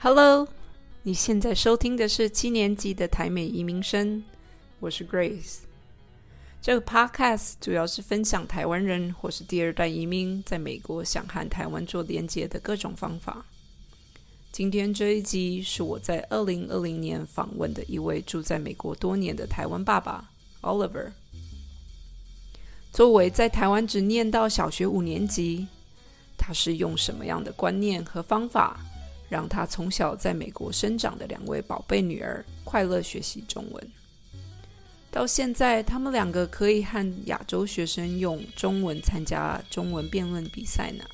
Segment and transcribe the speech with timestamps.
[0.00, 0.46] Hello，
[1.02, 4.22] 你现在收听的是七年级的台美移民生，
[4.78, 5.62] 我是 Grace。
[6.62, 13.44] 这个 Podcast 主要是分享台湾人或是第二代移民在美国想和台湾做连接的各种方法。
[14.52, 20.30] 今天这一集是我在二零二零年访问的一位住在美国多年的台湾爸爸
[20.60, 21.10] Oliver。
[22.92, 25.66] 作为在台湾只念到小学五年级，
[26.36, 28.80] 他是用什么样的观念和方法，
[29.28, 33.92] 让他从小在美国生长的两位宝贝女儿快乐学习中文？
[35.10, 41.04] 到现在，他们两个可以和亚洲学生用中文参加中文辩论比赛呢。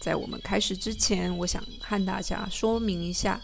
[0.00, 3.40] 在我们开始之前，我想和大家说明一下，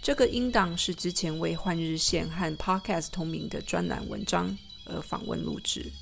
[0.00, 4.56] 这个音档是之前为《换日线》和 Podcast 同名的专栏文章
[4.86, 5.92] 而访问录制，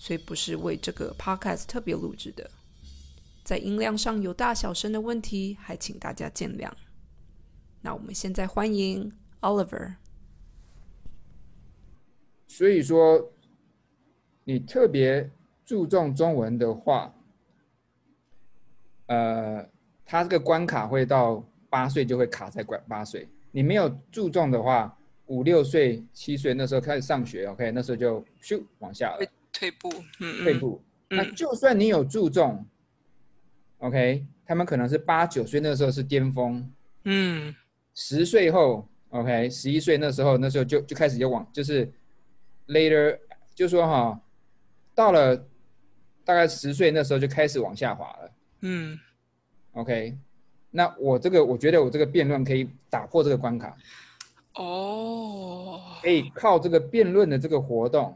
[0.00, 2.50] 所以不是为这个 Podcast 特别录制的。
[3.48, 6.70] 在音量上有大小声的问题，还请大家见谅。
[7.80, 9.94] 那我们现在欢迎 Oliver。
[12.46, 13.32] 所以说，
[14.44, 15.30] 你特别
[15.64, 17.14] 注重中文的话，
[19.06, 19.66] 呃，
[20.04, 23.26] 他这个关卡会到八岁就会卡在关八岁。
[23.50, 24.94] 你没有注重的话，
[25.24, 29.88] 五六岁、七岁那时候开始上学，OK，那时候就咻往下了，退步，
[30.20, 30.82] 嗯，退步。
[31.08, 32.62] 那就算你有注重
[33.78, 36.72] ，OK，他们可能是八九岁那时候是巅峰，
[37.04, 37.54] 嗯，
[37.94, 41.90] 十岁后，OK，十一岁那时候那时候就就开始就往就是。
[42.70, 43.18] Later，
[43.54, 44.20] 就说哈，
[44.94, 45.34] 到了
[46.22, 48.30] 大概十岁那时候就开始往下滑了。
[48.60, 48.98] 嗯
[49.72, 50.18] ，OK，
[50.70, 53.74] 那我这个我觉得我这个辩论可以打破这个关卡。
[54.56, 58.14] 哦，可以靠这个辩论的这个活动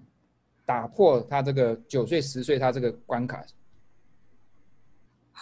[0.67, 3.43] 打破他这个九岁十岁他这个关卡。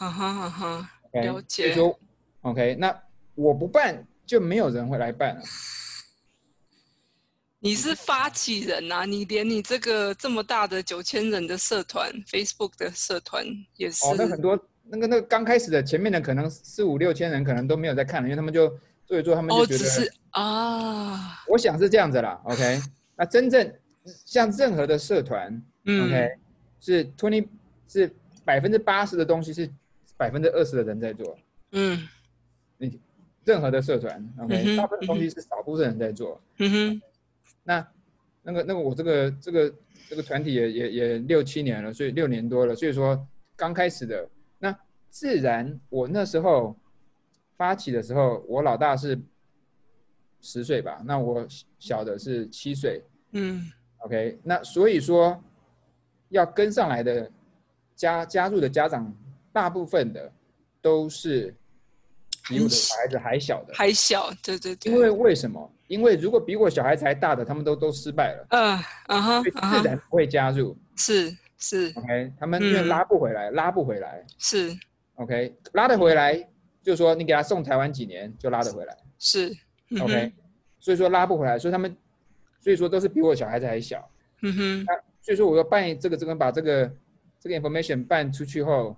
[0.01, 1.75] 哈哈哈哈，了解。
[1.75, 1.95] 就
[2.41, 2.99] OK，那
[3.35, 5.43] 我不办就没有人会来办了。
[7.59, 13.45] 你是发起人呐，你连你这个这么大的九千人的社团，Facebook 的社团
[13.77, 14.07] 也是。
[14.07, 18.75] 哦，那很多那个那个刚开始的前面的可能四五六千人可能都没有在看了，因为他们就
[19.05, 19.79] 做一做，他们就觉得。
[19.79, 21.45] 哦，只是啊。
[21.47, 22.81] 我想是这样子啦，OK。
[23.17, 23.71] 那真正
[24.25, 26.31] 像任何的社团，OK，
[26.81, 27.47] 是 twenty
[27.87, 28.11] 是
[28.47, 29.71] 百分之八十的东西是
[30.21, 31.39] 百分之二十的人在做。
[31.73, 32.07] 嗯。
[32.77, 33.01] 你
[33.43, 36.39] 任何的社团，OK，大部分东西是少部分人在做。
[36.59, 37.03] 嗯哼。
[37.63, 37.89] 那，
[38.43, 39.75] 那个那个我这个这个
[40.11, 43.27] 这个团体也也也六七年了，所以六年多了，所以说
[43.57, 44.29] 刚开始的
[44.59, 44.79] 那
[45.09, 46.77] 自然我那时候
[47.57, 49.19] 发起的时候，我老大是
[50.41, 51.47] 十岁吧，那我
[51.79, 55.43] 小的是七岁，嗯，OK，那所以说
[56.29, 57.31] 要跟上来的
[57.95, 59.15] 加加入的家长，
[59.53, 60.33] 大部分的
[60.81, 61.55] 都是
[62.49, 65.71] 比我的孩子还小的，还小，对对对，因为为什么？
[65.89, 68.47] 因为如果比我小孩子还大的，他们都都失败了。
[68.51, 68.79] 嗯
[69.09, 70.77] 嗯哼，自然不会加入。
[70.97, 74.25] 是是，OK，他们因为拉不回来，拉不回来。
[74.39, 74.73] 是
[75.17, 76.37] ，OK，拉得回来，
[76.83, 78.97] 就是说你给他送台湾几年就拉得回来。
[79.19, 79.53] 是
[80.01, 80.33] ，OK，
[80.79, 81.97] 所以说拉不回来，所以他们，
[82.61, 84.09] 所以说都是比我小孩子还小。
[84.43, 86.91] 嗯哼，那所以说我要办这个这个把这个
[87.41, 88.97] 这个 information 办出去后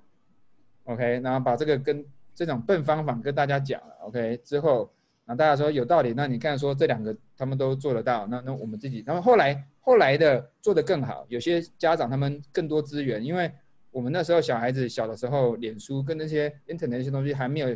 [0.84, 2.04] ，OK，然后把这个跟
[2.34, 4.92] 这种笨方法跟大家讲了，OK 之后。
[5.24, 13.50] 那大家说有道理，那你看说这两个他们都做得到，那那我们自己，然后后来后来的做得更好，有些家长他们更多资源，因为
[13.92, 17.74] 我们那时候小孩子小的时候，脸书跟那些 internet 那些东西还没有，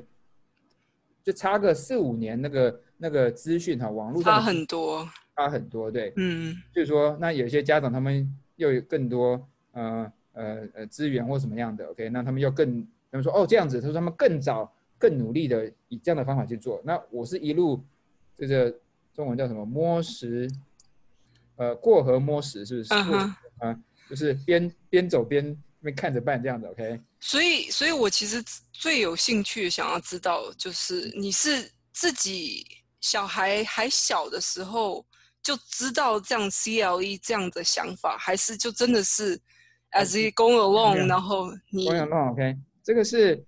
[1.23, 9.41] 就差个四五年，那个那个资讯哈，网络差很多，差很多，对，嗯，就是说那有些家长他们又有更多
[9.71, 14.73] 呃呃呃资源或什么样的，OK，那他们又更他们说哦这样子，他说他们更早。
[14.99, 16.81] 更努力的以这样的方法去做。
[16.83, 17.85] 那我是一路
[18.35, 18.75] 这个
[19.13, 20.51] 中文叫什么摸石，
[21.57, 22.95] 呃，过河摸石是不是？
[22.95, 23.79] 啊，
[24.09, 26.67] 就是边边走边边看着办这样子。
[26.69, 26.99] OK。
[27.21, 32.67] 所以，所以我其实最有兴趣想要知道，就是你是自己
[33.03, 35.05] 小孩还小的时候
[35.43, 39.39] 就知道这样 CLE 这样的想法，还是就真的是
[39.93, 42.57] as you go along，然后你 go along OK，
[42.87, 43.45] 这个是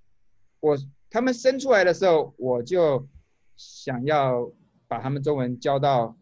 [0.58, 0.76] 我。
[1.10, 3.08] 他们生出来的时候，我就
[3.56, 4.46] 想要
[4.86, 6.14] 把他们中文教到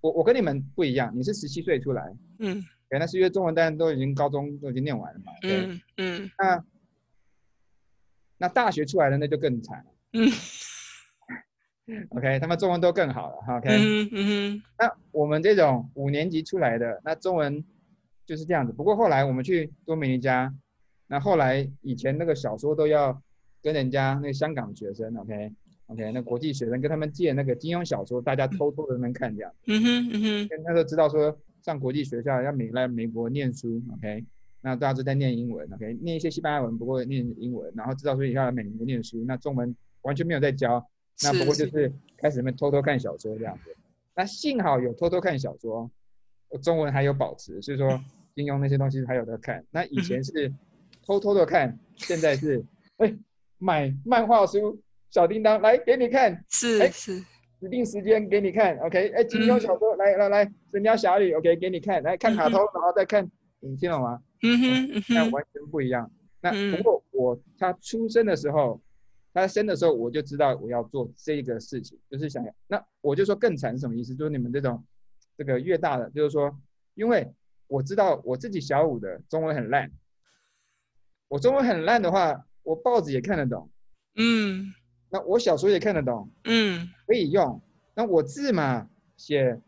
[0.00, 0.10] 我。
[0.10, 2.02] 我跟你们不一样，你是十七岁出来，
[2.38, 6.30] 嗯，原来是因为中文当然都已经高中都已经念完了嘛，嗯嗯。
[6.38, 6.64] 那
[8.38, 10.32] 那大学出来的那就更惨了，嗯。
[12.16, 13.68] OK，他们中文都更好了，OK。
[13.68, 14.62] 嗯嗯。
[14.78, 17.62] 那我们这种五年级出来的，那中文
[18.24, 18.72] 就是这样子。
[18.72, 20.50] 不过后来我们去多米尼加，
[21.06, 23.22] 那后来以前那个小说都要。
[23.64, 25.52] 跟人家那个香港学生，OK
[25.86, 29.52] OK，那国际学生跟他们借那个金庸小说，大家偷偷的能看这样。
[29.68, 34.24] 嗯哼嗯哼，那时候知道说上国际学校要美来美国念书，OK，
[34.62, 40.84] 那大家都在念英文，OK，念一些西班牙文，不过念英文，然后知道说要来美国念书，那中文完全没有在教，
[41.22, 43.76] 那不过就是开始们偷偷看小说这样子。
[44.16, 45.88] 那幸好有偷偷看小说，
[46.60, 48.02] 中文还有保持，所以说
[48.34, 49.64] 金庸那些东西还有的看。
[49.70, 50.52] 那以前是
[51.04, 52.64] 偷偷的看，现在是
[52.98, 53.14] 哎
[53.58, 57.20] 买漫画书，小叮当来给你看，是是
[57.60, 64.20] 指定时间给你看，OK，哎金庸小说来来来神雕侠侣，OK 给你看，来看卡通，然后再看，你听懂吗？
[64.42, 66.10] 嗯哼，那完全不一样。
[66.40, 68.80] 那不过我他出生的时候。
[69.34, 72.52] 他生的时候我就知道我要做这个事情，就是想要。
[72.66, 74.14] 那我就说更惨是什么意思？
[74.14, 74.84] 就是你们这种，
[75.38, 76.54] 这个越大的，就是说，
[76.96, 77.26] 因为
[77.66, 79.90] 我知道我自己小五的中文很烂，
[81.32, 83.70] 我中文很烂的话，我报纸也看得懂，
[84.16, 84.70] 嗯，
[85.08, 87.58] 那我小说也看得懂，嗯，可以用。
[87.94, 88.86] 那我字嘛，
[89.16, 89.58] 写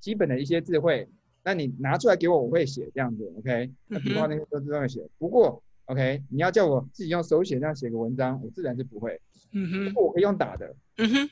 [0.00, 1.06] 基本的一些字汇，
[1.44, 3.70] 那你拿出来给我，我会写这样子，OK？
[3.86, 5.62] 那笔画那些都这样写，不过。
[5.86, 9.20] OK，你要叫我自己用手写这样写个文章，我自然是不会。
[9.52, 10.74] 嗯哼，不过我可以用打的。
[10.96, 11.30] 嗯哼，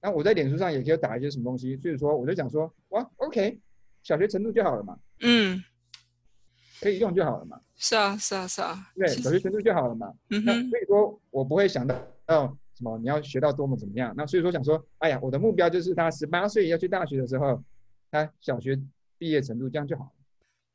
[0.00, 3.60] 那我在脸书上也可以打一些什么东西，所以说我就讲说，哇，OK，
[4.02, 4.98] 小学程度就好了嘛。
[5.20, 5.62] 嗯，
[6.80, 7.60] 可以用就好了嘛。
[7.76, 8.90] 是啊，是啊，是啊。
[8.94, 10.12] 对，小学程度就好了嘛。
[10.30, 11.94] 嗯哼，所以说我不会想到
[12.24, 14.14] 到什么你要学到多么怎么样。
[14.16, 17.62] 那所以说想说，哎呀，我的目标就是他十八岁要去大学的时候，
[18.10, 18.78] 他小学
[19.18, 20.10] 毕业程度这样就好了。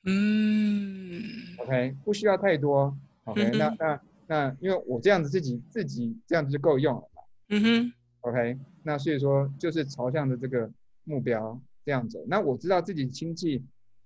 [0.06, 1.22] 嗯
[1.60, 7.22] ，OK，不需要太多，OK，那那那，因为我这样子自己自己这样子就够用了嘛。
[7.50, 10.68] 嗯哼，OK，那所以说就是朝向的这个
[11.04, 12.24] 目标这样走。
[12.28, 13.64] 那我知道自己亲戚，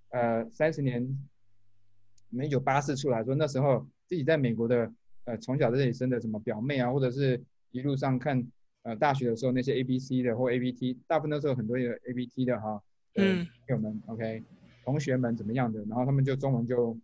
[0.09, 1.07] 呃，三十年，
[2.43, 4.91] 一九八四出来说那时候自己在美国的，
[5.25, 7.41] 呃，从小在这里生的什么表妹啊，或者是
[7.71, 8.45] 一路上看，
[8.83, 12.81] 呃，大学的时候那些 A B C 的或 A B T，大部分都是有很多有 A B T 的哈，
[13.15, 14.43] 嗯，朋友们，OK。
[14.83, 15.79] 同学们怎么样的？
[15.85, 16.95] 然后他们就中文就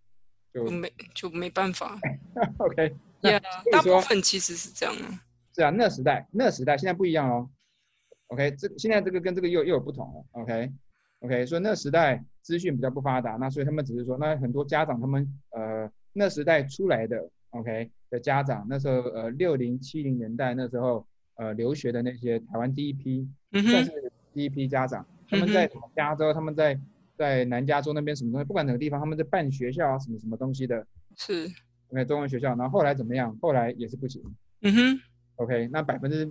[0.54, 2.00] 就没就没办法。
[2.60, 3.42] OK，呀，
[3.72, 5.20] 大部分其实是这样啊。
[5.56, 7.50] 是啊，那时代那时代现在不一样哦。
[8.28, 10.24] OK，这现在这个跟这个又又有不同了。
[10.34, 21.06] OK，OK，所以那时代资讯比较不发达，那所以他们只是说，那很多家长他们呃那时代出来的 OK 的家长，那时候呃六零七零年代那时候
[21.36, 26.80] 呃留学的那些台湾第一批算是第一批家长，他们在加州，他们在。
[27.18, 30.84] 在南加州那边什么东西，不管哪个地方，他们在办学校啊，什么什么东西的，
[31.16, 31.48] 是
[31.90, 32.56] ，OK，中文学校。
[32.56, 33.38] 然后后来怎么样？
[33.40, 34.24] 后来也是不行。
[34.62, 35.00] 嗯哼
[35.36, 36.28] ，OK，那百分之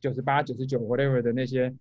[0.00, 1.72] 九十八、九十九 whatever 的那些，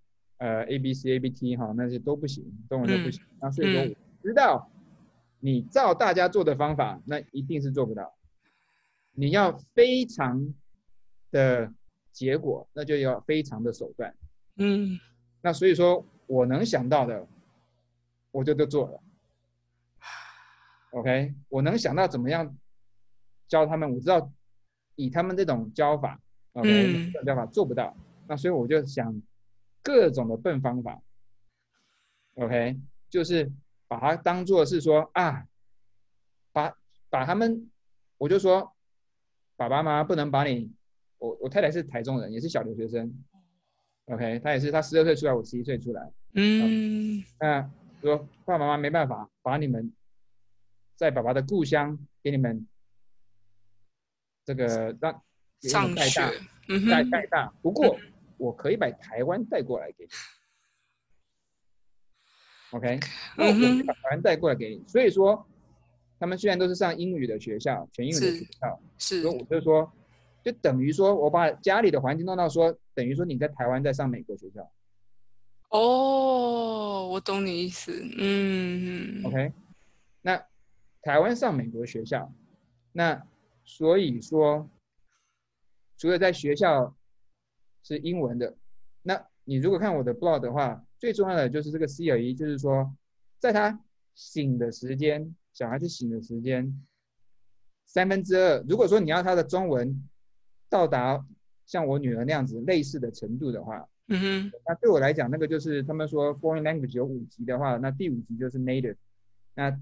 [0.43, 3.23] 呃，A B C A B T 哈，那些都不行，中文都不行。
[3.39, 4.69] 那所以说，知道
[5.39, 8.13] 你照大家做的方法，那一定是做不到。
[9.13, 10.53] 你要非常
[11.31, 11.71] 的
[12.11, 14.13] 结果，那就要非常的手段。
[14.57, 14.99] 嗯，
[15.41, 17.25] 那所以说我能想到的。
[18.35, 18.99] 我就都做了，
[20.97, 22.57] OK，我能想到怎么样
[23.47, 24.33] 教他们，我知道
[24.95, 26.19] 以他们这种教法
[26.53, 27.95] ，OK，这种教法做不到，
[28.27, 29.21] 那所以我就想
[29.83, 31.03] 各种的笨方法
[32.35, 33.51] ，OK，就是
[33.87, 35.45] 把它当做是说啊，
[36.51, 36.75] 把
[37.09, 37.69] 把他们，
[38.17, 38.73] 我就说
[39.55, 40.73] 爸爸妈妈不能把你，
[41.19, 43.13] 我我太太是台中人，也是小留学生
[44.05, 47.69] ，OK，她也是，她十二岁出来，我十一岁出来，嗯，那。
[48.01, 49.93] 说爸爸妈妈没办法把你们
[50.93, 52.67] 在爸爸的故乡给你们
[54.43, 55.23] 这个让
[55.61, 56.29] 上带大
[56.89, 57.97] 带带大，不过
[58.37, 60.09] 我可以把台湾带过来给你
[62.77, 62.99] ，OK，
[63.37, 64.83] 那我可以把台湾带过来给你。
[64.87, 65.45] 所以说，
[66.19, 69.91] 他们虽然都是上英语的学校，全英语的学校，是，所以我就说，
[70.43, 74.71] 就等于说我把家里的环境弄到说，等于说你在台湾在上美国学校。
[75.69, 79.53] 哦，我懂你意思，嗯，OK，
[80.21, 80.45] 那
[81.01, 82.31] 台湾上美国学校，
[82.91, 83.25] 那
[83.65, 84.69] 所以说，
[85.97, 86.95] 除了在学校
[87.83, 88.55] 是英文的，
[89.01, 92.95] 那你如果看我的 blog 的话，最重要的就是这个 C 二一，就是说，
[93.39, 93.79] 在他
[94.15, 96.81] 醒的时间，小孩子醒的时间，
[97.85, 100.09] 三分之二，如果说你要他的中文
[100.69, 101.25] 到达
[101.65, 103.87] 像我女儿那样子类似的程度的话。
[104.07, 108.97] 嗯哼，那对我来讲，那个就是他们说 foreign language 有五级的话，那第五级就是 native，
[109.55, 109.79] 那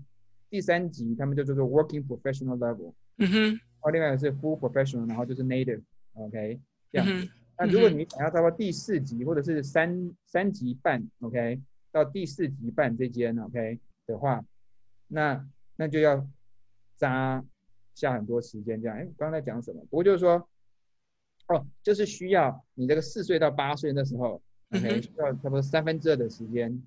[0.48, 2.94] 第三级他们就叫做 working professional level。
[3.18, 6.60] 嗯哼，然后另外是 full professional，然后就是 native，OK，
[6.92, 7.32] 这样子。
[7.66, 14.44] 那如果你想要到到第四级或者是三三级半，OK，到第四级半这间，OK 的话，
[15.08, 16.28] 那那就要
[16.96, 17.44] 扎
[17.94, 18.98] 下很多时间这样。
[18.98, 19.82] 哎，刚才讲什么？
[19.90, 20.48] 不过就是说。
[21.48, 26.82] 哦，就是需要你这个四岁到八岁那时候，OK，需要差不多三分之二的时间，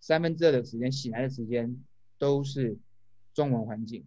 [0.00, 1.80] 三分之二的时间醒来的时间
[2.18, 2.76] 都是
[3.32, 4.04] 中文环境。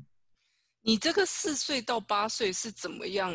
[0.82, 3.32] 你这个四岁到八岁是怎么样？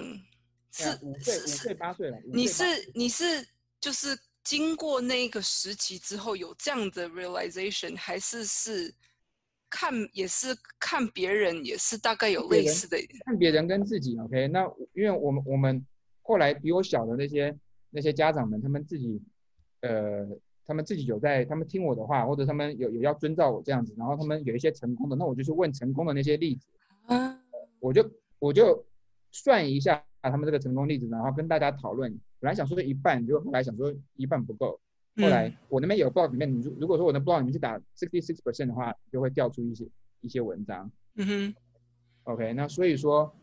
[0.76, 2.18] 是五岁、五岁、八岁了。
[2.26, 2.64] 五你是
[2.94, 3.46] 你是
[3.80, 8.94] 就是经过那个时期之后有这样的 realization，还是是
[9.70, 12.98] 看也是看别人也是大概有类似的？
[13.24, 14.48] 看别人跟自己，OK？
[14.48, 15.84] 那因为我们我们
[16.22, 17.56] 后来比我小的那些
[17.90, 19.20] 那些家长们，他们自己
[19.80, 20.26] 呃，
[20.64, 26.66] 他们自己有在，他们听我的话，或者他们有有要遵照我这样子，然后他们有一些成功的，那我就去问成功的那些例子，
[27.06, 27.40] 啊，
[27.80, 28.84] 我就我就
[29.30, 32.10] 算一下他们这个成功例子，然后跟大家讨论。
[32.38, 34.78] 本来想说一半，结果后来想说一半不够。
[35.16, 39.88] 后来嗯我那边有 blog 里面，你如如果说我的 blog 里面去打 sixty six percent 的话，就会调出一些
[40.20, 40.90] 一些文章。
[41.14, 41.54] 嗯哼
[42.24, 43.34] OK，那所以说，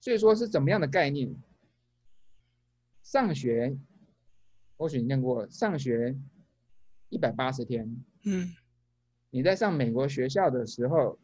[0.00, 1.34] 所以说是怎么样的概念？
[3.02, 3.76] 上学，
[4.78, 6.16] 或许你念过，上学
[7.10, 8.54] 一百八十天，嗯
[9.30, 11.18] 你在上美国学校的时候，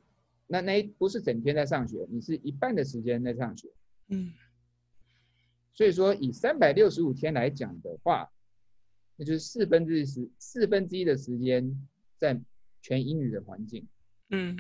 [0.49, 3.69] 那那一不是整天在上学，你是一半的时间在上学。
[4.09, 4.33] 嗯。
[5.75, 8.29] 所以说，以三百六十五天来讲的话，
[9.15, 12.41] 那就是四分之一时四分之一的时间在
[12.83, 13.87] 全英语的环境，
[14.31, 14.57] 嗯。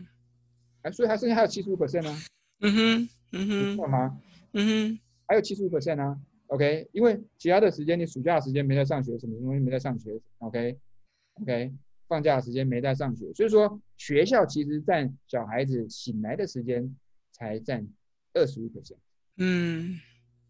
[0.82, 2.16] 啊，所以它剩下还有七十五 percent 呢，
[2.60, 4.20] 嗯哼嗯哼知道吗？
[4.52, 5.00] 嗯哼。
[5.26, 11.74] 还有七十五 percent 啊，OK，因为其他的时间你暑假的时间没在上学，什么东西没在上学，OK，OK，
[12.08, 16.96] 放假的时间没在上学，所以说学校其实占小孩子醒来的时间
[17.30, 17.86] 才占
[18.34, 18.96] 二十五 percent。
[19.36, 19.96] 嗯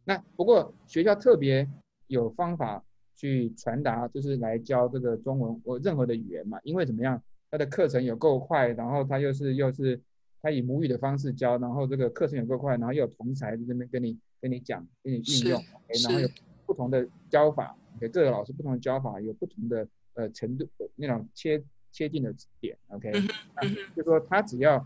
[0.04, 1.68] 那不过学校特别
[2.06, 2.82] 有方法
[3.14, 10.00] 去传达，就是来教这个中文或任何的语言嘛，因为怎么样，他的课程有够快，然后他又是又是
[10.40, 15.62] 他以母语的方式教，然后这个课程有够快，然后又有同才在这边跟你跟你讲，跟你运用
[16.04, 16.28] 然后有
[16.64, 19.86] 不同的教法，OK，各个老师不同的教法，有不同的
[20.18, 23.12] 呃程度那种切切近的点，OK，
[23.94, 24.84] 就说他只要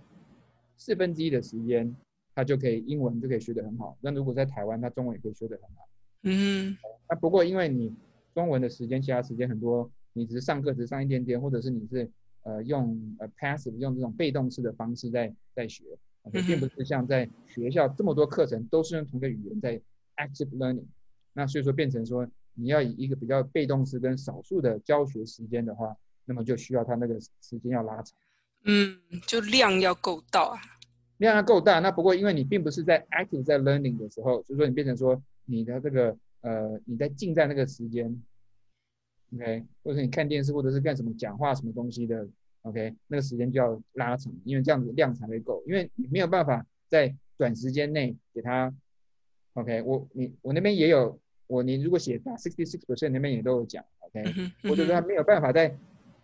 [0.76, 1.96] 四分之一的时间，
[2.34, 3.96] 他就可以英文就可以学得很好。
[4.02, 5.88] 那如果在台湾，他中文也可以学得很好。
[6.24, 6.76] 嗯
[7.08, 7.94] 那不过因为你
[8.34, 12.10] 中文的时间，其他时间很多，你只是上课只上一点点，或者是你是
[12.42, 15.84] 呃用呃 passive 用这种被动式的方式在在学
[16.24, 19.80] ，OK，并不是像在学校这么多课程都是用同一个语言在
[20.16, 20.84] active learning。
[21.32, 28.16] 那所以说变成说你要以一个比较被动式跟少数的教学时间的话，那么就需要他那个时间要拉长。
[28.64, 30.60] 嗯，就量要够到啊。
[31.18, 38.20] 量要够大，那不过因为你并不是在 active 在 learning 的时候，所以说你变成说你的这个呃你在静在那个时间
[39.32, 42.26] ，OK，或者是你看电视或者是干什么讲话什么东西的
[42.62, 48.74] ，OK，那个时间就要拉长，因为这样子量才会够，因为你没有办法在短时间内给他
[49.52, 51.20] ，OK，我你我那边也有
[51.52, 55.68] 我你如果写打 sixty six percent 那边也都有讲，OK，嗯哼或者说他没有办法在，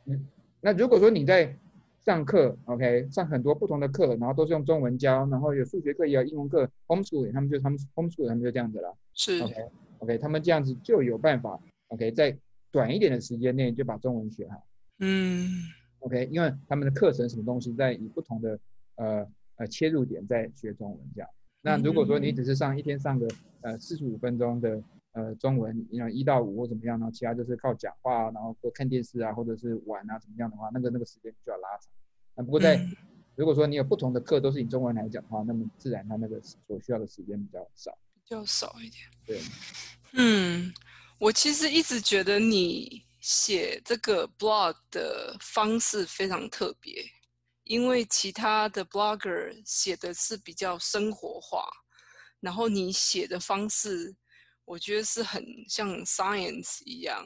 [0.06, 0.26] 嗯，
[0.62, 1.54] 那如果说你在
[2.00, 12.34] 上课，OK，上很多不同的课，然后都是用中文教，然后有数学课也有英文课，homeschool 他们就他们 homeschool 他们就这样子了是，OK，OK，他们这样子就有办法，OK，在
[12.70, 14.66] 短一点的时间内就把中文学好
[15.00, 15.46] 嗯
[15.98, 18.58] ，OK，因为他们的课程什么东西在以不同的
[18.94, 21.28] 呃呃切入点在学中文这样。
[21.60, 23.28] 那如果说你只是上一天上个
[23.60, 24.80] 呃四十五分钟的
[25.18, 31.90] 呃中文，你一到五或怎么样，然后其他就是靠讲话，然后或看电视啊，或者是玩啊怎么样的话，那个那个时间就要拉长。
[32.34, 32.96] 那不过在、嗯
[33.38, 37.96] 如果说你有不同的课都是以中文来讲的话，那么自然它那个所需要的时间比较少。
[38.24, 39.04] 比较少一点。
[39.24, 39.40] 对，
[40.14, 40.74] 嗯，
[41.20, 47.00] 我其实一直觉得你写这个 blog 的方式非常特别，
[47.62, 51.64] 因为其他的 blogger 写的是比较生活化，
[52.40, 54.12] 然后你写的方式，
[54.68, 57.24] 我觉得是很像 science 一样。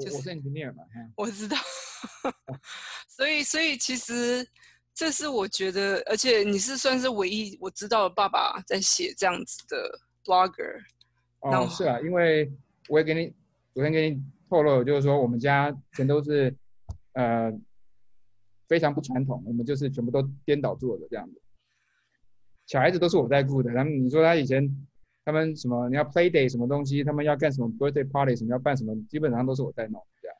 [0.00, 1.56] 就是我我我是 engineer 嘛，嗯我知道，
[3.08, 4.46] 所以所以其实
[4.94, 10.80] 这是我觉得，而且你是算是唯一我知道的爸爸在写这样子的 blogger。
[11.40, 12.52] 哦是啊，因为
[12.88, 13.32] 我也给你
[13.72, 16.54] 昨天给你透露，就是说我们家全都是
[17.12, 17.50] 呃
[18.68, 21.40] 非常不传统，我们就是全部都颠倒做的这样子。
[22.66, 24.68] 小孩子都是我在顾的，然后你说他以前
[25.28, 30.34] 他们什么你要 play day 什么东西，他们要干什么 birthday party 什么要办什么，基本上都是我在弄这样。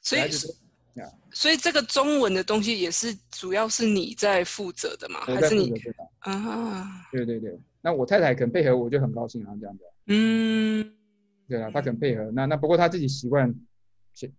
[0.00, 5.20] 所以小孩子都所以这个中文的东西也是主要是你在负责的吗？
[5.28, 5.74] 我在还是你。
[6.20, 7.06] 啊？
[7.12, 9.84] 对对对，那我太太肯配合，我就很高兴啊，这样子。
[10.06, 10.90] 嗯
[11.46, 12.30] 对啊，她肯配合。
[12.30, 13.54] 那那不过她自己习惯，
[14.14, 14.32] 是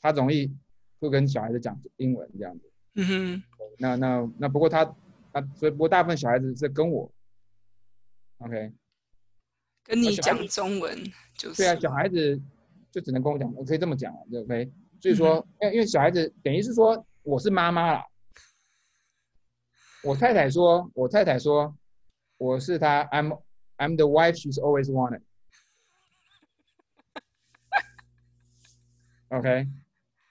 [0.00, 0.52] 她容易
[0.98, 2.68] 会跟小孩子讲英文这样子。
[2.96, 3.42] 嗯哼
[3.78, 4.84] 那那那不过她
[5.32, 7.08] 她所以不过大部分小孩子是跟我
[8.38, 8.72] ，OK，
[9.88, 10.96] 跟你讲中文
[11.34, 12.38] 就是对啊，小孩子
[12.92, 14.70] 就只能跟我讲，我可以这么讲，对不对？
[15.00, 18.04] 所以说，因为因为小孩子等于是说我是妈妈啦，
[20.04, 21.74] 我太太说，我太太说
[22.36, 23.40] 我是她，I'm
[23.78, 25.22] I'm the wife she's always wanted。
[29.30, 29.66] OK，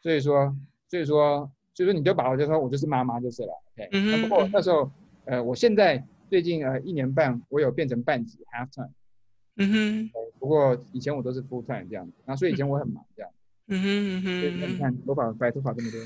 [0.03, 0.55] 所以说，
[0.87, 3.89] 所以说，所以说你就把我就说我就是妈妈就是了，OK。
[3.91, 4.91] 嗯哼那不过嗯那时候，
[5.25, 8.91] 呃，我现在最近呃一年半，我有变成半职 half time，
[9.57, 10.09] 嗯哼
[10.39, 13.31] 不过以前我都是 full time 这样子，那所以以前我很忙这样，
[13.67, 14.79] 嗯哼所以那你嗯哼。
[14.79, 15.99] 看头发白头发这么多。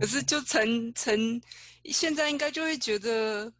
[0.00, 1.40] 可是就成成
[1.86, 3.52] 现在应该就会觉得，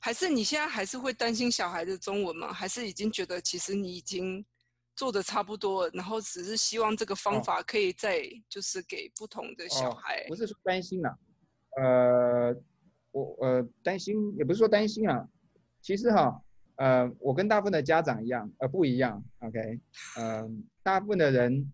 [0.00, 2.52] 还是你现在还是会担心小孩的中文吗？
[2.52, 4.44] 还是已经觉得其实你已经
[4.96, 10.34] 做的差不多了，然后只是希望这个方哦法可以再就是给不同的小哦孩不。
[10.34, 11.16] 是说担心啦，
[11.80, 12.56] 呃，
[13.12, 15.28] 我呃担心也不是说担心啊，
[15.80, 16.42] 其实哈，
[16.82, 19.78] 呃，我跟大部分的家长一样，呃，不一样，OK，
[20.16, 20.50] 呃、
[20.82, 21.72] 大部分的人，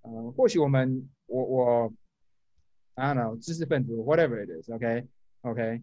[0.00, 1.92] 呃，或许我们我我
[2.94, 5.82] ，I don't know，知识分子，whatever it is，OK，OK，、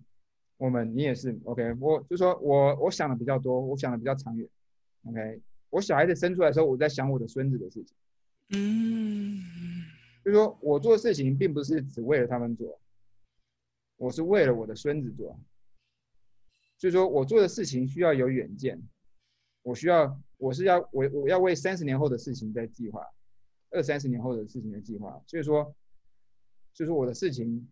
[0.57, 4.49] 我们你也是，OK，我就说我我想的比较多，我想的比较长远
[5.03, 5.39] ，OK，
[5.69, 7.95] 我小孩子生出来的时候，我在想我的孙子的事情。
[8.57, 9.39] 嗯
[10.25, 12.79] 就是说我做事情并不是只为了他们做，
[13.97, 15.39] 我是为了我的孙子做。
[16.79, 18.81] 所以说我做的事情需要有远见，
[19.63, 23.05] 我需要我是要我我要为三十年后的事情在计划，
[23.69, 25.21] 二三十年后的事情的计划。
[25.27, 25.75] 所以说，
[26.73, 27.69] 所以说我的事情，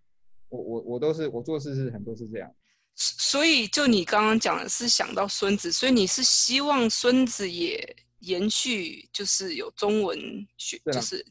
[0.50, 2.54] 我我我都是我做事是很多是这样。
[2.96, 10.20] 所以就你刚刚讲的是想到孙子，所以你是希望孙子也延续，就是有中文
[10.58, 11.26] 学，就是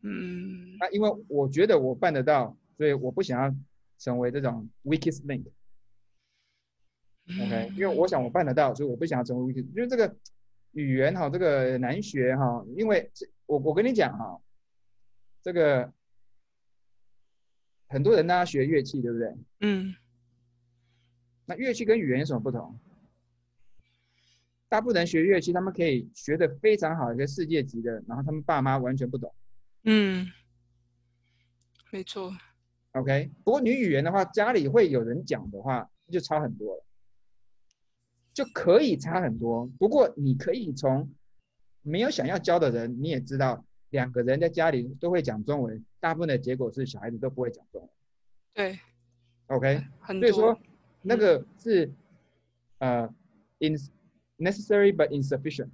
[0.00, 3.54] 嗯那因为我觉得我办得到，所以我不想要
[3.98, 5.44] 成为这种 weakest link。
[7.28, 9.66] OK，因为我想我办得到，所以我不想要成为 weak。
[9.74, 10.16] 因为这个
[10.72, 14.40] 语言哈，这个难学哈，因为这我我跟你讲哈，
[15.42, 15.92] 这个
[17.88, 19.34] 很多人呢学乐器，对不对？
[19.60, 19.94] 嗯
[21.44, 22.78] 那乐器跟语言有什么不同？
[24.68, 29.34] 大部分人学乐器，他们可以学的非常好，一个世界级的，然后他们爸妈完全不懂。
[29.84, 30.26] 嗯，
[31.90, 32.32] 没错
[32.92, 36.84] ，OK，不过你语言的话，家里会有人讲的话，就差很多了，
[38.32, 39.66] 就可以差很多。
[39.78, 41.12] 不过你可以从
[41.82, 47.90] 没有想要教的人，你也知道，两个人在家里都会讲中文，大部分的结果是小孩子都不会讲中文。
[48.54, 48.78] 对
[49.46, 50.58] ，OK，所以说
[51.02, 51.90] 那个是
[52.78, 53.02] 呃
[53.58, 53.76] in
[54.38, 55.70] necessary but insufficient。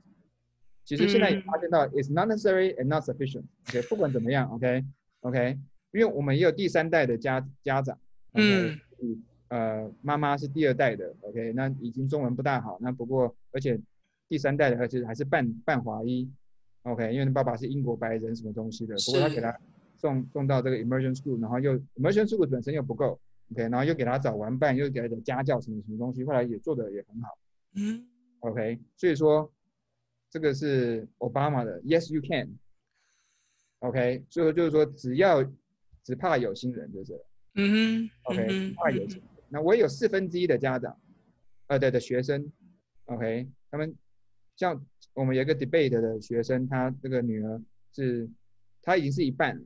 [0.85, 3.45] 其实现在也发现到，it's not necessary and not sufficient。
[3.69, 5.59] OK，不管怎么样，OK，OK，、
[5.93, 7.99] 因为我们也有第三代的家家长
[8.33, 13.81] ，OK，、嗯呃，妈妈是第二代的，OK，那已经中文不大好，那不过而且
[14.29, 16.31] 第三代的而且还是半半华裔
[16.83, 19.59] ，OK，因为爸爸是英国白人什么东西的，不过他是给他
[19.97, 23.19] 送送到这个 immersion school，然后又 immersion school 本身又不够
[23.53, 27.39] ，OK，然后又给他找玩伴，又给他找家教什么什么东西，后来也做的也很好
[27.75, 28.07] 嗯
[28.41, 29.51] ，OK，所以说
[30.31, 32.21] 这个是 Obama 的 Yes you
[33.81, 35.43] can，OK，、所以说就是说只要
[36.05, 37.19] 只怕有心人就是。
[37.55, 39.21] 嗯哼 OK，嗯哼怕有钱。
[39.49, 40.99] 那我有四分之一的家长，
[41.69, 42.51] 呃，对的学生
[43.07, 43.95] ，OK，他们
[44.57, 44.85] 像
[45.15, 47.63] 我们有一个 debate 的学生，他这个女儿
[47.95, 48.29] 是，
[48.83, 49.63] 她已经是一半了，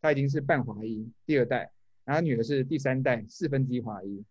[0.00, 1.70] 她已经是半华裔第二代，
[2.04, 4.24] 然后女儿是第三代四分之一华裔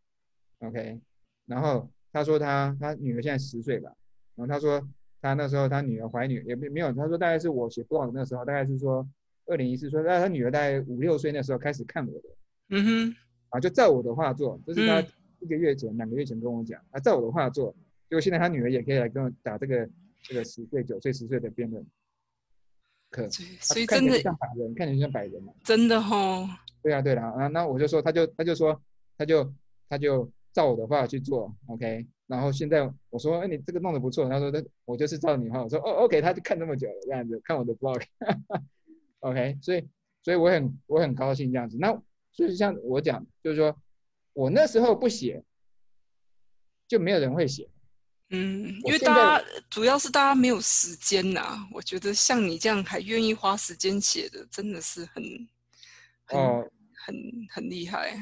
[0.60, 1.00] ，OK，
[1.46, 3.92] 然后他说他他女儿现在十岁吧，
[4.36, 4.88] 然后他说
[5.22, 9.08] 他那时候他女儿怀女也没没有，他说大概是我写 blog 那时候，大概是说
[9.46, 12.30] 二零一四，说那他女儿大概五六岁那时候开始看我的。
[12.72, 13.16] 嗯哼
[13.50, 15.08] 啊，就照我的话做，这是他嗯
[15.40, 17.72] 一个月前、两个月前跟我讲，他照我的话做，
[18.10, 19.90] 结果现在他女儿也可以来跟我打这个
[20.24, 21.86] 这个十岁、九岁、十岁的辩论
[23.10, 23.30] 课，
[23.62, 25.54] 所以真的像百人，看起来像百人嘛。
[25.64, 26.48] 真的吼，
[26.84, 28.80] 对啊，对啦，啊，那我就说，他就他就说，
[29.18, 29.54] 他就
[29.88, 32.06] 他就照我的话去做，OK。
[32.28, 34.30] 然后现在我说，哎，你这个弄得不错。
[34.30, 35.64] 他说，那我就是照你话。
[35.64, 39.58] 我说，哦，OK，他就看那么久了，这样子看我的 blog，OK。
[39.62, 39.88] 所以
[40.22, 41.78] 所以我很我很高兴这样子。
[41.80, 42.00] 那
[42.32, 43.76] 所以像我讲，就是说
[44.34, 45.44] 我那时候不写，
[46.88, 47.70] 就没有人会写。
[48.32, 55.24] 嗯，因为大家主要是大家没有时间呐、我觉得像你这样还愿意花时间写的，真的是很
[56.26, 56.72] 很、哦
[57.06, 57.16] 很
[57.50, 58.14] 很厉害。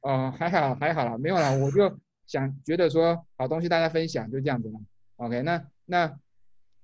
[0.00, 4.80] 哦，还好还好啦，没有啦，我就 想觉得说好东西大家分享就这样子嘛。
[5.16, 6.18] OK，那那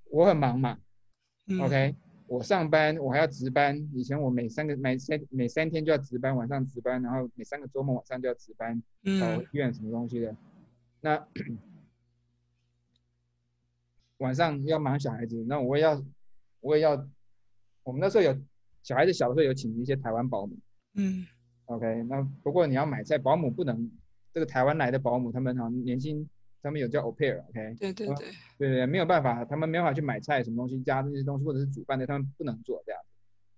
[0.04, 0.78] 我很忙嘛。
[1.48, 1.94] 嗯 OK，
[2.30, 9.42] 我上班我还要值班，以前我每三个每三每三天就要值班，晚上值班，然后每三个周末晚上就要值班，跑嗯。
[9.42, 10.36] 医院什么东西的。
[11.00, 11.26] 那
[14.18, 16.00] 晚上要忙小孩子，那我也要
[16.60, 16.90] 我也要，
[17.82, 18.40] 我们那时候有
[18.84, 20.56] 小孩子小的时候有请一些台湾保姆
[20.94, 21.26] 嗯
[21.64, 23.90] ，OK，那不过你要买菜，保姆不能
[24.32, 26.28] 这个台湾来的保姆，他们好像年轻，
[26.62, 28.26] 他们有叫 au pair，OK，、对对对，对。
[28.58, 33.08] 对对，没有办法，他们没办法去买菜什么东西加这些东西，或者是煮饭的，他们不能做这样子，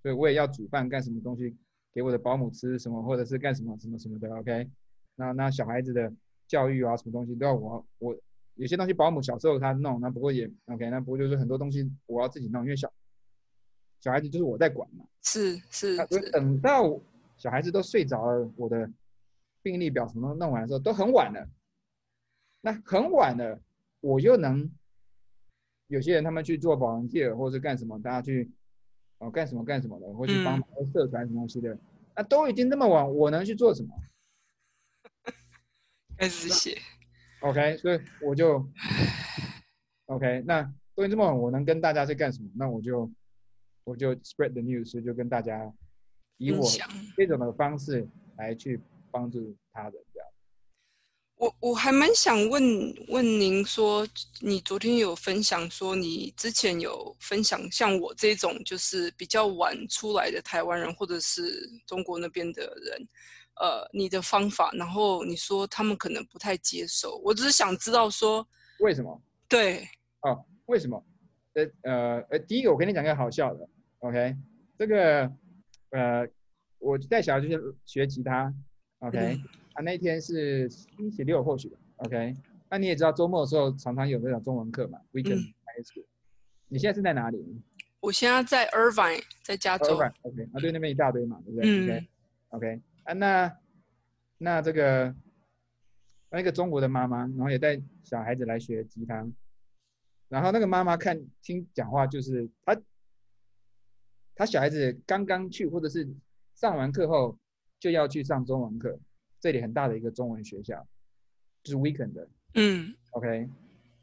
[0.03, 1.57] 所以我也要煮饭干什么东西
[1.93, 4.71] 给我的保姆吃什么，或者是干什么什么什么的，OK，
[5.17, 6.13] 那那小孩子的
[6.47, 8.17] 教育啊，什么东西都要我我
[8.55, 12.93] 有些东西保姆小时候他弄，那不过也 OK，那不过就是很多东西我要自己弄，因为小
[14.01, 17.01] 小孩子就是我在管嘛，是是是，等到
[17.37, 18.89] 小孩子都睡着了，我的
[19.63, 21.49] 病历表什么都弄完的时候，都很晚了。
[22.63, 23.61] 那很晚了，
[24.01, 24.71] 我又能
[25.89, 28.51] 有些人他们去做保人 care 或者是干什么，大家去
[29.19, 31.77] 哦干什么干什么的，或去帮忙社团什么东西的，
[32.17, 33.95] 那都已经那么晚，我能去做什么
[36.17, 36.79] 开始写
[37.41, 38.65] ，？OK，所以我就
[40.07, 40.63] OK，那
[40.95, 42.49] 都已经这么晚，我能跟大家去干什么？
[42.55, 43.11] 那我就
[43.85, 45.73] 我就 spread the news，就跟大家
[46.39, 46.63] 以我。
[47.17, 50.29] 这种的方式来去帮助他人，这样。
[51.43, 52.63] 我我还蛮想问
[53.09, 54.07] 问您说，
[54.41, 63.09] 你昨天有分享说，你之前有分享像我这种就是比较晚出来的台湾人，或者是中国那边的人，
[63.61, 68.47] 呃，你的方法，然后你说他们可能不太接受，我只是想知道说，
[68.79, 69.21] 为什么？
[69.49, 69.85] 对，
[70.21, 71.05] 哦，为什么？
[71.55, 74.37] 呃呃呃，第一个我跟你讲个好笑的，OK，
[74.79, 75.29] 这个
[75.91, 76.25] 呃，
[76.79, 78.55] 我带小孩就是学吉他
[79.01, 82.35] ，OK，、嗯啊那一天是星期六或许吧，OK，
[82.71, 85.55] 那你也知道周末的时候常常有那种中文课嘛，Weekend 嗯。
[85.65, 86.05] High School，、
[86.69, 87.63] 你现在是在哪里？
[88.01, 91.89] 我现在在 Irvine，在加州，？OK OK，啊对，那边一大堆嘛，对不对、嗯。
[92.51, 93.59] O k OK 啊，那
[94.37, 95.15] 那这个
[96.29, 99.27] 那个中国的妈妈，然后也带小孩子来学吉他，
[100.29, 102.79] 然后那个妈妈看听讲话，就是她
[104.35, 106.07] 她小孩子刚刚去，或者是
[106.55, 107.39] 上完课后
[107.81, 108.99] 就要去上中文课，
[109.43, 110.87] 这里很大的一个中文学校，
[111.65, 112.29] 就是 weekend 的。
[112.55, 112.95] 嗯。
[113.11, 113.49] OK，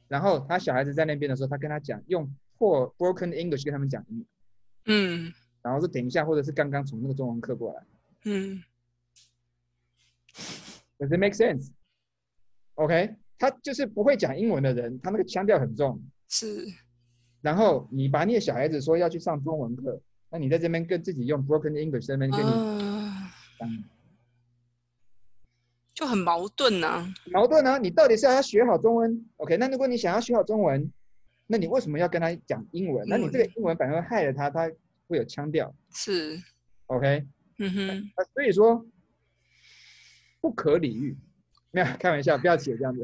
[0.10, 4.26] 然后他小孩子在那边的时候，他跟他讲用破 broken English 跟他们讲英语，
[4.86, 5.34] 嗯。
[5.62, 7.84] 然后是等一下，或者是刚刚从那个中文课过来。
[8.26, 8.62] 嗯。
[10.98, 11.70] Does it make sense?
[12.76, 16.02] OK，他就是不会讲英文的人，他那个腔调很重。
[16.28, 16.66] 是，
[17.42, 22.52] 然后你把你的小孩子说要去上中文课，那你在这边跟自己用 broken English 在那边跟你
[26.00, 30.90] 就很矛盾呐、矛盾呢、你到底是要他学好中文？OK，那如果你想要学好中文，
[31.46, 33.06] 那你为什么要跟他讲英文？
[33.06, 34.72] 那你这个英文反而会害了他，他
[35.10, 35.76] 会有腔调。
[35.94, 36.42] 是
[36.86, 38.86] ，OK，嗯哼，那所以说
[40.40, 41.18] 不可理喻。
[41.72, 43.04] 没有开玩笑，不要写这样子。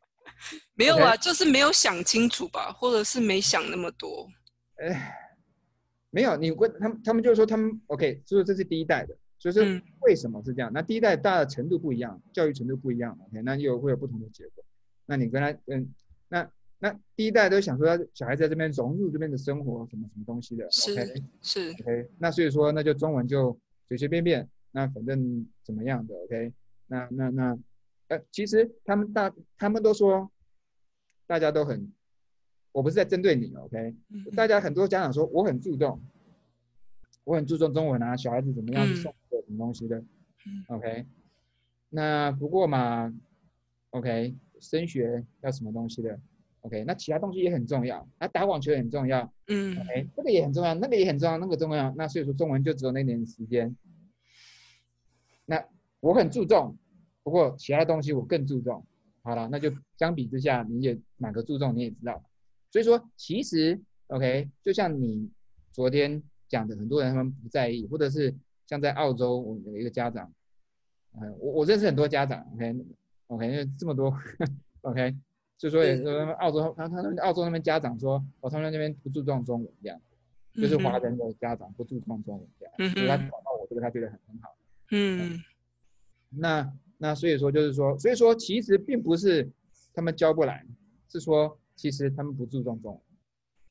[0.76, 4.28] 没有啊就是没有想清楚吧，或者是没想那么多。
[4.76, 5.14] 哎
[6.10, 9.82] 没有，你问他们，他们就说他们 OK，就是这是第一代的，所以说嗯。
[10.02, 10.70] 为什么是这样？
[10.72, 14.64] 那第一代大家的程度不一样，教育程度不一样，OK，那又会有不同的结果。
[15.04, 15.92] 那你跟他，嗯，
[16.28, 21.22] 那那第一代都想说要小孩子在这边融入这边的生活，什么什么东西的，OK？
[21.42, 26.52] 是，OK，那所以说那就中文就随随便便，那反正怎么样的，OK，
[26.86, 27.58] 那那那，
[28.06, 30.30] 呃，其实他们大他们都说，
[31.26, 31.92] 大家都很，
[32.72, 34.24] 我不是在针对你，OK，嗯。
[34.34, 36.00] 大家很多家长说我很注重，
[37.24, 38.96] 我很注重中文啊，小孩子怎么样嗯。
[38.96, 39.98] 送课什么东西的
[40.46, 41.06] 嗯，OK。
[41.90, 43.14] 那不过嘛
[43.90, 46.20] ，OK，升学要什么东西的
[46.60, 51.94] ，OK，那其他东西也很重要，那打网球也很重要嗯，OK，这个也很重要，那个也很重要，那个重要。
[51.96, 53.74] 那所以说中文就只有那点时间。
[55.46, 55.64] 那
[56.00, 56.76] 我很注重，
[57.22, 58.84] 不过其他东西我更注重。
[59.22, 62.22] 好了，那就相比之下，你也哪个注重你也知道。
[62.70, 65.30] 所以说，其实 OK，就像你
[65.72, 68.34] 昨天讲的，很多人他们不在意，或者是
[68.68, 70.30] 像在澳洲，我有一个家长，
[71.20, 74.14] 嗯，我我认识很多家长，OK，OK，、因为这么多
[74.82, 75.16] ，OK，
[75.56, 75.82] 就说
[76.34, 79.98] 澳洲他他们澳洲那边家长说，哦，他们那边不注重中文这样，
[80.52, 84.54] 就是华人的家长不注重中文这样，嗯所以他哼找到我这个，他觉得很很好。
[84.90, 85.40] 嗯
[86.30, 89.50] 那那所以说就是说，所以说其实并不是
[89.94, 90.62] 他们教不来，
[91.08, 93.00] 是说其实他们不注重中文。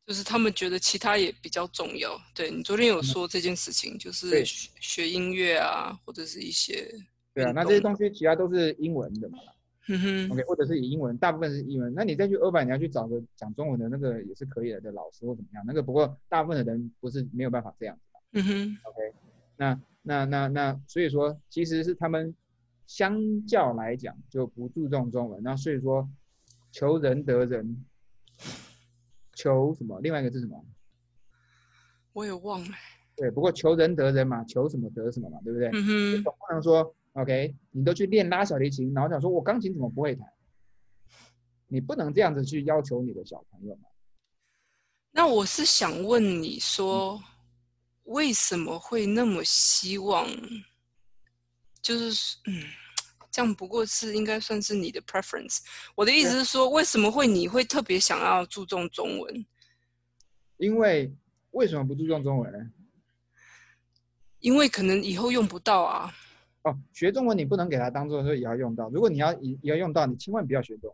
[0.07, 2.17] 就是他们觉得其他也比较重要。
[2.33, 4.45] 对你昨天有说这件事情，就是对。
[4.45, 6.89] 学学音乐啊，或者是一些
[7.33, 9.37] 对啊，那这些动东西其他都是英文的嘛
[9.89, 11.93] 嗯哼，OK，或者是以英文，大部分是英文。
[11.93, 19.13] 那你再去二版，你要去找个讲中文的那个也是可以的的老师或怎么样，那个不过大部分的人不是没有办法这样子嗯哼，OK，
[19.57, 22.33] 那那那那所以说其实是他们
[22.85, 26.09] 相较来讲就不注重中文，那所以说
[26.71, 27.85] 求人得人，
[29.37, 29.99] 求什么？
[30.01, 30.65] 另外一个是什么？
[32.13, 32.75] 我也忘了。
[33.15, 35.69] 对，不过求人得人嘛，求什么得什么嘛，对不对？
[35.73, 40.27] 嗯哼，总不能说 OK，你都去练拉小提琴，然后想说我钢琴怎么不会弹？
[41.67, 43.89] 你不能这样子去要求你的小朋友嘛。
[45.11, 47.21] 那我是想问你说，
[48.05, 50.27] 为什么会那么希望？
[51.81, 52.63] 就是嗯，
[53.31, 55.59] 这样不过是应该算是你的 preference。
[55.95, 59.45] 我的意思是说，为什么会你会特别想要注重中文？
[60.57, 61.13] 因为
[61.51, 62.59] 为什么不注重中文呢？
[64.39, 66.13] 因为可能以后用不到啊。
[66.63, 68.89] 哦，学中文你不能给它当做说也要用到。
[68.89, 70.93] 如果你要也要用到，你千万不要学中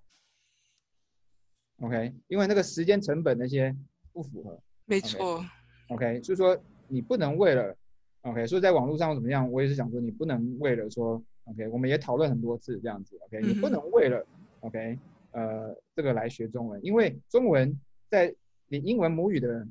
[1.79, 1.89] 文。
[1.89, 3.75] OK，因为那个时间成本那些
[4.11, 4.61] 不符合。
[4.85, 5.45] 没错。
[5.89, 7.75] OK，所以说你不能为了
[8.21, 14.25] OK，所以在网络上怎么样，我也是想说你不能为了说 OK，我们也讨论很多次这样子 OK，你不能为了
[14.61, 14.97] OK
[15.31, 17.79] 呃这个来学中文，因为中文
[18.09, 18.33] 在
[18.67, 19.67] 你英文母语的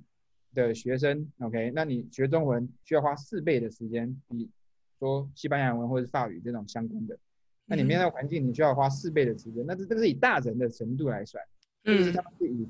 [0.55, 4.51] 的学生 OK，那你学中文需要花四倍的时间比。
[4.99, 7.19] 说西班牙文或者法语这种相关的，
[7.67, 11.45] 那里面的环境你需要花四倍的时间，那这这个是以大人的程度来算，
[11.83, 12.69] 就是他们是以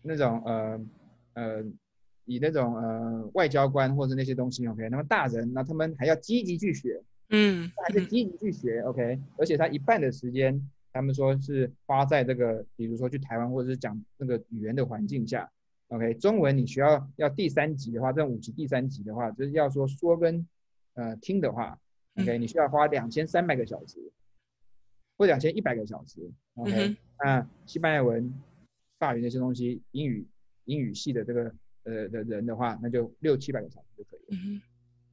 [0.00, 0.80] 那种呃
[1.32, 1.64] 呃
[2.24, 7.02] 以那种呃外交官或者那些东西 OK，那么大人那他们还要积极去学，
[7.32, 10.58] 嗯，还是积极去学 OK，而且他一半的时间
[10.92, 15.50] 他们说是花在这个比如说去台湾或者是讲那个语言的环境下
[15.88, 20.46] OK，中文你需要要第三级的话，这五级第三级的话就是要说说跟。
[20.94, 21.80] 呃，听的话
[22.16, 23.98] ，OK，你需要花两千三百个小时，
[25.16, 26.94] 或两千一百个小时，OK。
[27.18, 28.30] 那西班牙文、
[28.98, 30.26] 法语那些东西，英语
[30.66, 34.62] 英语系的这个呃的人的话，那就六七百个小时就可以了。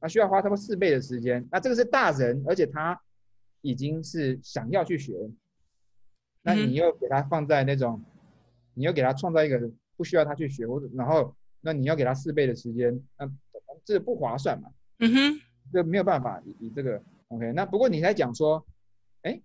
[0.00, 1.46] 那需要花他们四倍的时间。
[1.50, 3.00] 那这个是大人，而且他
[3.60, 5.12] 已经是想要去学，
[6.42, 8.02] 那你又给他放在那种，
[8.74, 13.30] 你又给他创造一个不需要他去学，或者然后那你要给他四倍的时间，那
[13.84, 14.70] 这不划算嘛？
[14.98, 15.40] 嗯哼。
[15.72, 17.52] 这没有办法，以以这个 OK。
[17.52, 18.66] 那不过你在讲说，
[19.22, 19.40] 哎，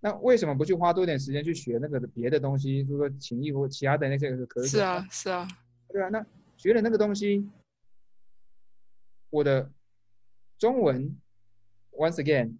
[0.00, 4.66] 那为什么不去花多点时间去学那个别的东西，就是说情谊或其他的那些可以？
[4.66, 5.48] 是啊，是啊，
[5.88, 6.10] 对啊。
[6.10, 6.26] 那
[6.58, 7.48] 学了那个东西，
[9.30, 9.70] 我的
[10.58, 11.16] 中文
[11.92, 12.56] once again，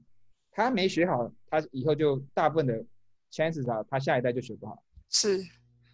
[0.50, 2.84] 他没学好，他以后就大部分的
[3.32, 4.82] chances 啊，他下一代就学不好。
[5.10, 5.44] 是。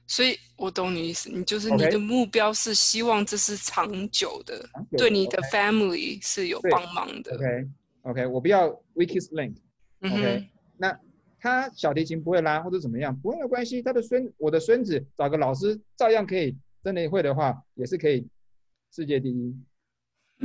[0.07, 7.33] 所以我懂你意思，你就是你的目标是希望这是长久的，对你的 family 是有帮忙的。
[7.37, 9.55] OK，OK，我不要 weakest link。
[10.01, 10.99] OK，那
[11.39, 13.81] 他小提琴不会拉或者怎么样，不会有关系。
[13.81, 18.27] 他的孙，我的孙子找个老师照样可以，真的会的话也是可以
[18.91, 19.57] 世界第一，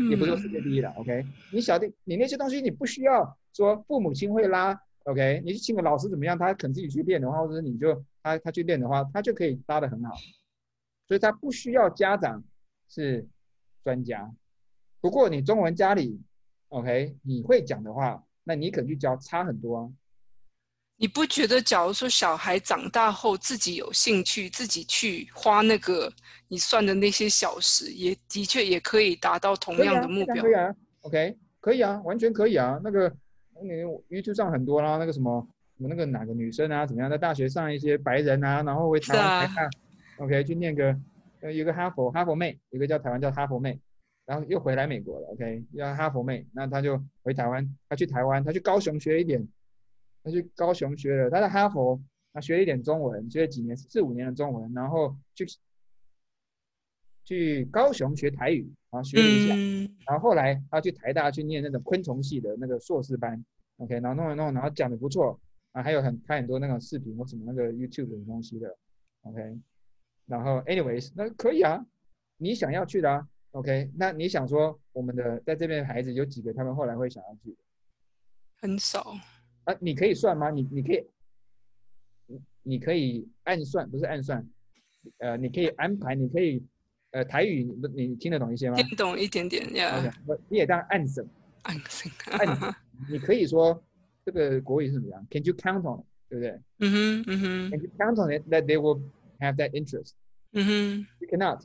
[0.09, 0.91] 也不是世界第一了。
[0.97, 4.79] OK，你小弟你那些东西你不需要说父母亲会拉。
[5.03, 6.37] OK，你去请个老师怎么样？
[6.37, 10.15] 他肯自己去练的话，或者你就他他去练的话，他就可以拉得很好。
[11.07, 12.43] 所以他不需要家长
[12.89, 13.27] 是
[13.83, 14.33] 专家。
[14.99, 16.19] 不过你中文家里
[16.69, 19.89] OK，你会讲的话，那你肯去教差很多啊。
[20.97, 26.11] 你不觉得，假如说小孩长大后自己有兴趣，自己去花那个
[26.47, 30.43] 你算的那些小时，也的确也可以达到同样的目标。
[30.43, 33.13] 可以啊，OK，可以啊，完全可以啊，那个。
[33.63, 33.69] 你
[34.09, 39.69] YouTube 上很多啦，那个什么什么那个哪个女生啊，怎么样，在大学上一些白人啊，然后回台湾看
[40.17, 40.93] ，OK，去念个，
[41.39, 43.79] 呃，一个哈佛哈佛妹，一个叫台湾叫哈佛妹，
[44.25, 49.47] 然后又回来美国了，OK，叫哈佛妹，那她就回台湾，她去台湾，她去高雄学一点，
[50.25, 52.01] 她去高雄学了，他在哈佛，
[52.33, 55.45] 他学了一点中文，学了几年四五年的中文，然后去
[57.23, 58.69] 去高雄学台语。
[58.91, 59.53] 然后学了一下，
[60.07, 63.43] 然后后来他去台大去念那种昆虫系的那个硕士班
[63.75, 65.37] ，OK，然后弄一弄，然后讲的不错
[65.73, 68.73] 啊，还有很拍很多那种视频或什么那个 YouTube 的东西的
[69.23, 69.59] ，OK，
[70.27, 71.85] 然后 anyways 那可以啊，
[72.37, 77.57] 你想要去的啊，OK，那你想说我们的在这边的孩子有几个他们后来会想要去的？
[78.61, 79.13] 很少
[79.65, 80.49] 啊，你可以算吗？
[80.49, 81.05] 你你可以，
[82.27, 84.47] 你你可以暗算，不是暗算，
[85.19, 86.63] 呃，你可以安排，你可以。
[87.11, 88.75] 呃，台语你你听得懂一些吗？
[88.75, 90.13] 听懂一点点呀。
[90.49, 91.25] 你也当暗省。
[91.61, 92.11] 暗省。
[92.31, 92.75] 暗，
[93.09, 93.81] 你可以说
[94.25, 96.03] 这个国语是怎么样？Can you count on？
[96.27, 96.61] 对不对？
[96.79, 97.69] 嗯哼，嗯哼。
[97.69, 99.01] Can you count on it that they will
[99.39, 100.11] have that interest？
[100.51, 101.07] 嗯哼。
[101.19, 101.61] You cannot。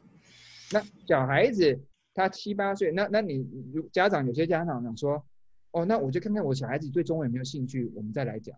[0.71, 1.81] 那小孩子
[2.15, 5.27] 他七八岁，那那你如家长有些家长想说，
[5.73, 8.57] 哦，那我就看看我小孩子对中文有没有兴趣，我们再来讲。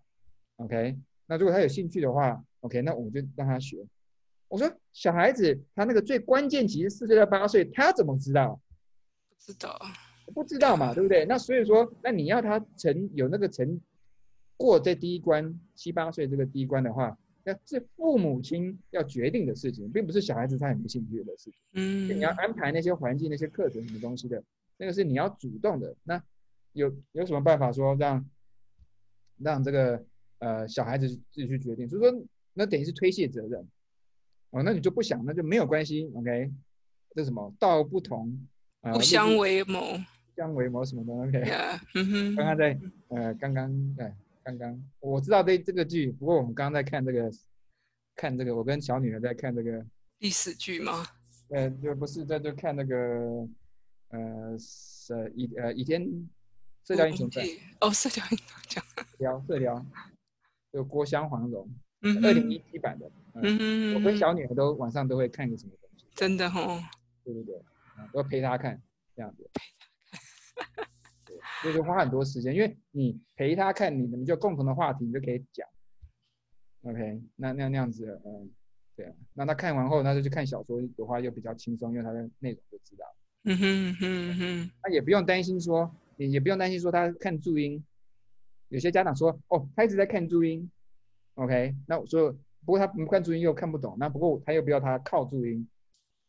[0.57, 0.97] OK，
[1.27, 3.85] 那如果他有兴趣的话，OK，那我就让他学。
[4.47, 8.59] 我说小孩子他那个最关键期是四岁到八岁，他怎么知道？
[9.35, 9.81] 不知道，
[10.33, 11.25] 不知道嘛，对不对？
[11.25, 13.79] 那所以说，那你要他成有那个成
[14.55, 21.53] 过这第一关七八岁这个第一关的话，那是父母亲要决定的事情，并不是小孩子他很不兴趣的事情。
[21.73, 24.41] 嗯，你要安排那些环境、那些课程什么东西的，
[24.77, 25.95] 那个是你要主动的。
[26.03, 26.23] 那
[26.73, 28.29] 有有什么办法说让
[29.37, 30.05] 让这个
[30.39, 31.87] 呃小孩子自己去决定？
[31.87, 33.67] 所以说，那等于是推卸责任。
[34.51, 36.11] 哦，那你就不想，那就没有关系。
[36.13, 36.51] OK，
[37.15, 38.47] 这什么道不同，
[38.81, 39.97] 啊、不相为谋。
[39.97, 41.41] 不相为谋什么的。
[41.93, 47.31] 哼，刚刚在呃刚刚哎刚刚我知道这这个剧，不过我们刚刚在看这个
[48.15, 49.83] 看这个，我跟小女儿在看这个。
[50.19, 51.03] 历史剧吗？
[51.49, 53.47] 呃，就不是在就看那个，
[54.09, 56.07] 呃，是倚呃倚天
[56.85, 57.45] 射雕英雄传，
[57.79, 58.85] 哦，社交英雄传。
[59.17, 59.85] 雕射雕，
[60.71, 61.69] 就郭襄黄蓉，
[62.01, 63.09] 嗯二零，一七版的。
[63.35, 66.83] 嗯，我跟小女儿都晚上都会看个什么东西，真的哦，
[67.23, 67.55] 对对对，
[67.95, 68.79] 啊，都陪她看
[69.15, 69.49] 这样子。
[71.25, 75.67] 对，就是花很多时间，因为你陪她看，你你们就共同的话题，你就可以讲。
[76.83, 78.51] OK，那那那样子，嗯，
[78.95, 83.05] 对啊，那她看完后，她就去看小说的话，又比较轻松，因为她的内容就知道。
[83.45, 87.83] 嗯哼嗯哼嗯哼，那也不用担心说，也也不用担心说他看注音。
[88.69, 90.67] 有些家长说，哦，他一直在看注音
[91.35, 92.31] ，OK，那我说，
[92.65, 95.67] 不过他不看注音又看不懂，那不过他又不要他靠注音，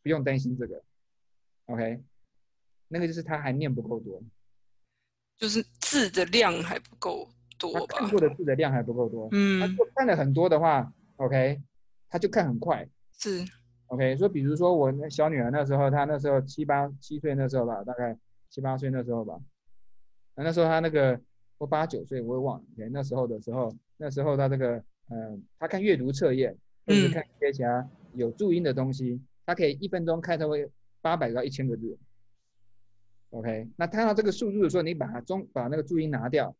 [0.03, 0.79] 不用担心这个
[1.65, 2.03] ，OK，
[2.87, 4.21] 那个就是他还念不够多，
[5.39, 8.09] 就是字的量还不够多吧看？
[8.11, 9.27] 过的字的量还不够多。
[9.29, 11.59] 他嗯看了很多的话，OK，
[12.09, 13.43] 他就看很快是
[13.87, 18.15] ，，OK，说比如说我那小女儿那时候，她那时候七八七岁那时候吧，大概
[18.51, 19.41] 七八岁那时候吧，
[20.35, 21.19] 那那时候他那个
[21.57, 27.11] 我八九岁我也忘了那时候的时候，那时候他这个呃，他看阅读测验，或者是嗯。
[27.11, 30.57] 看一些其他有注音的东西，他可以一分钟看超过
[31.01, 31.97] 八百到一千个字。
[33.31, 36.55] OK，那看到这个数字的时候，你把它中把那个注音拿掉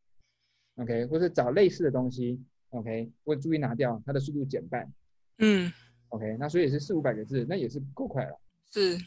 [0.75, 4.91] ，OK，或者找类似的东西，OK，或者注音拿掉，它的速度减半
[5.37, 5.71] 嗯
[6.09, 8.39] ，，OK，那所以也是四五百个字，那也是够快了。
[8.71, 8.97] 是，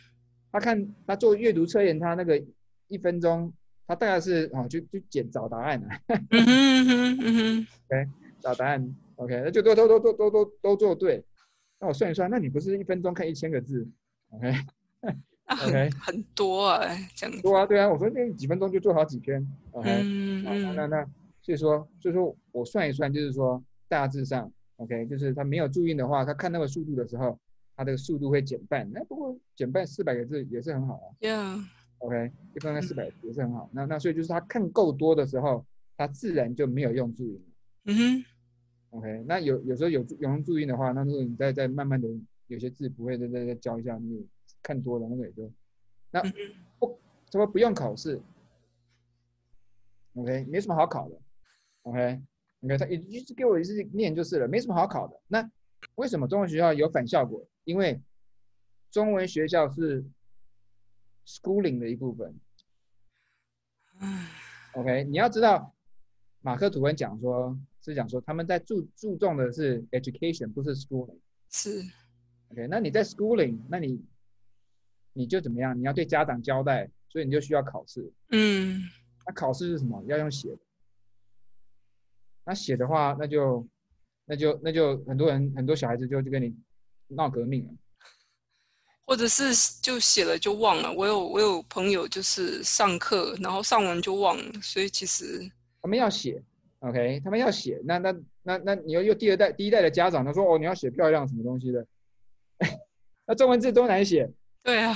[0.51, 2.43] 他看他做阅读测验，他那个
[2.87, 3.53] 一分钟，
[3.89, 6.45] 他大概是哦，就就捡找答案啊， 嗯
[6.87, 8.09] 哼嗯哼，OK，，
[8.41, 11.25] 找答案，OK，那就都都都都都都都做对。
[11.81, 13.89] 那我算一算，那你不是一分钟看一千个字
[14.31, 14.51] ，OK？
[15.47, 16.85] 啊 OK 很很多啊，
[17.17, 17.41] 这样子。
[17.41, 21.07] 对啊，对啊，我说那几分钟就做好几篇，OK？、嗯啊那嗯那
[21.41, 27.39] 所以说，所以说我算一算，就是说大致上，OK，就是他没有注意的话，他看那个速度的时候，
[27.75, 28.87] 他的速度会减半。
[28.93, 31.07] 那不过减半四百个字也是很好啊。
[31.21, 31.65] ，Yeah，
[31.99, 33.69] OK，一分钟四百也是很好。
[33.73, 37.55] 那那所以就是他看够多的时候，他自然就没有用注音了。
[37.85, 38.25] 嗯哼
[38.91, 42.09] ，OK，那有有时候有有用注音的话，那如果你再再慢慢的
[42.47, 44.25] 有些字不会再再再教一下，那个
[44.63, 45.51] 看多了那个也就
[46.11, 46.33] 那嗯
[46.79, 46.99] 不
[47.31, 48.21] 什么不用考试
[50.15, 51.17] ，OK，没什么好考的
[51.83, 52.21] ，OK，
[52.61, 55.21] 你看他一就是给我一次念就是了，没什么好考的。
[55.27, 55.51] 那
[55.97, 57.45] 为什么中文学校有反效果？
[57.65, 58.01] 因为
[58.91, 60.05] 中文学校是
[61.29, 62.35] schooling 的一部分。
[64.01, 64.27] 嗯
[64.75, 65.75] OK，你要知道，
[66.41, 71.19] 马克吐温讲说是讲说他们在注注重的是 education，不是 schooling。
[71.51, 71.83] 是
[72.51, 74.05] ，OK，那你在 schooling，那你
[75.13, 75.79] 你就怎么样？
[75.79, 78.13] 你要对家长交代，所以你就需要考试。
[78.31, 78.81] 嗯
[79.27, 80.03] 那考试是什么？
[80.07, 80.59] 要用写的。
[82.45, 83.67] 那写的话，那就
[84.27, 86.57] 那就那就很多人很多小孩子就就跟你
[87.09, 87.73] 闹革命了。
[89.09, 90.93] 或者是就写了就忘了。
[90.93, 96.43] 我有我有朋友就是上课，然后上完就忘了，所以其实他们要写
[96.81, 97.81] ，OK，他们要写。
[97.87, 101.87] 那那那那你又又第二代第一代的家长，他说哦你要写漂亮什么东西的，
[103.27, 104.31] 那中文字多难写
[104.63, 104.95] 对啊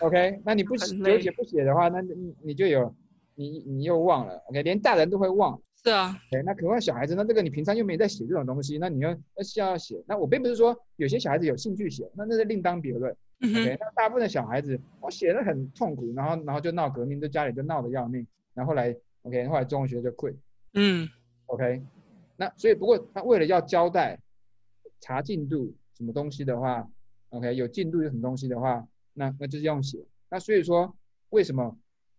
[0.00, 2.96] ，，OK，那你不写有写不写的话，那你你就有
[3.34, 5.60] 你你又忘了，OK，连大人都会忘。
[5.82, 10.02] 是啊，对，那可能小孩子，那这个你平常又没在写这种东西，那你要要需要写。
[10.06, 13.14] 那我并不是说有些小孩子有兴趣写，那那是另当别论。
[13.40, 20.34] 嗯 OK，哼，那大部分的小孩子，我写的很痛苦，然后然后就闹革命，在家里就闹得要命，然后后来 OK，后来中文学就 quit。
[20.74, 21.08] 嗯
[21.46, 21.82] OK，
[22.36, 24.18] 那所以不过他为了要交代
[25.00, 26.88] 查进度什么东西的话
[27.30, 30.04] ，OK 有进度有什么东西的话，那那就是用写。
[30.28, 30.94] 那所以说
[31.30, 31.76] 为什么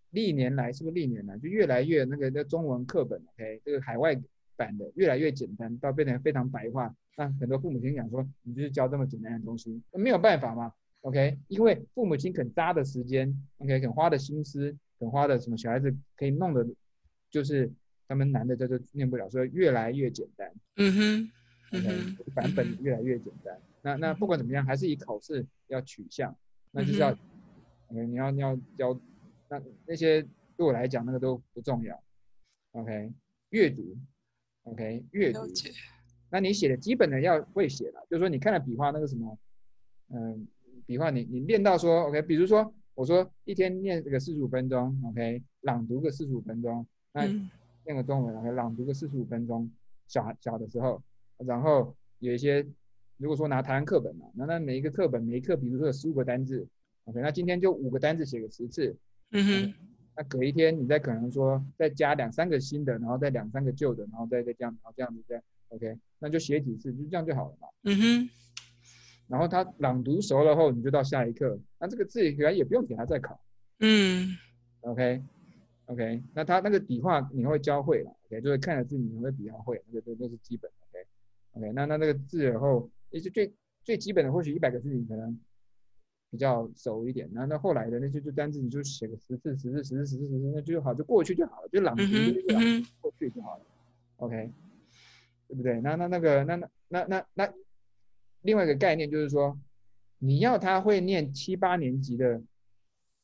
[0.10, 4.20] 历年来是不是历年来就越来越那个那中文课本 OK 这个海外
[4.58, 6.94] 版的越来越简单，到变成非常白话。
[7.16, 10.74] 那很多父母亲讲说，你就是教这么简单的东西，没有办法嘛。
[11.02, 16.66] OK，因为父母亲肯扎的时间，OK，肯花的心思，肯花的什么小孩子可以弄的，
[17.30, 17.72] 就是
[18.08, 20.52] 他们难的这就念不了，所以越来越简单。
[20.76, 21.32] 嗯哼，
[21.72, 21.80] 嗯
[22.20, 23.60] OK，版本越来越简单。
[23.82, 26.38] 那那不管怎么样，还是以考试要取向，
[26.70, 27.18] 那就是要
[27.90, 29.00] 你要你要教，
[29.50, 30.22] 那那些
[30.56, 32.00] 对我来讲那个都不重要。
[32.74, 33.12] OK，
[33.50, 33.98] 阅读
[34.64, 35.40] ，OK，阅读，
[36.30, 39.38] 那你写的基本的要会写了，就是说你看了笔画那个什么，
[40.10, 40.48] 嗯，
[40.86, 47.50] 笔画你你练到说 OK，比如说我说一天念这个四十五分钟，OK，朗读个四十五分钟，那嗯。
[47.84, 49.68] 念个中文，OK，朗读个四十五分钟，
[50.08, 51.02] 小小的时候，
[51.38, 52.64] 然后有一些
[53.18, 56.68] 如果说拿台湾课本嘛，那那每一个课本每一课比如说有十五个单字
[57.06, 58.96] ，OK，那今天就五个单字写个十次，
[59.32, 59.74] 嗯哼，
[60.16, 67.68] 那隔一天你再可能说再加两三个新的，然后再两三个旧的，然后再再这样，然后这样子再 OK，那就写几次，就这样就好了嘛。
[67.82, 68.30] 嗯哼，
[69.32, 73.40] 然后他朗读熟了后，你就到下一课，那这个字原来也不用给他再考
[73.80, 74.36] 嗯
[74.82, 75.24] ，OK
[75.86, 81.08] OK，那他那个笔画你会教会了，OK，就是看了字你会比较会，那个都都是基本，OK
[81.54, 83.50] OK，那那那个字以后也是最
[83.86, 85.40] 最基本的，或许一百个字你可能
[86.30, 93.64] 比较熟一点，那那后来的那些就单字你就写个十次十次十次十次十次，那就好，就过去就好了，就朗读就是朗读嗯，过去就好了
[94.18, 94.52] ，OK，
[95.48, 95.80] 对不对？
[95.82, 97.54] 那那那个那那那那那
[98.42, 99.58] 另外一个概念就是说，
[100.20, 102.42] 你要他会念七八年级的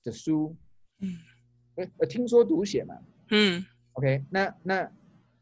[0.03, 0.55] 的书，
[0.99, 1.17] 嗯
[1.75, 2.95] 呃呃，听说读写嘛
[3.29, 3.63] 嗯
[3.93, 4.91] ，OK，那那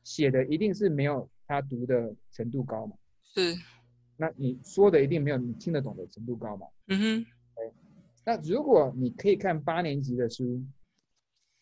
[0.04, 2.96] 写的一定是没有他读的程度高嘛，
[3.34, 3.56] 是，
[4.18, 6.68] 那你说的一定没有你听得懂的程度高嘛。
[6.88, 7.26] 嗯哼，
[8.26, 10.62] 那如果你可以看八年级的书，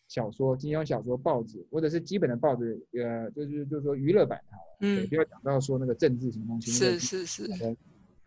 [0.08, 6.70] 小说、金庸小说、报纸，或者是基本的报纸，呃，就是就是说娱乐版好了，对，嗯不要讲到说那个政治什么东西。
[6.70, 7.76] 是是是，OK，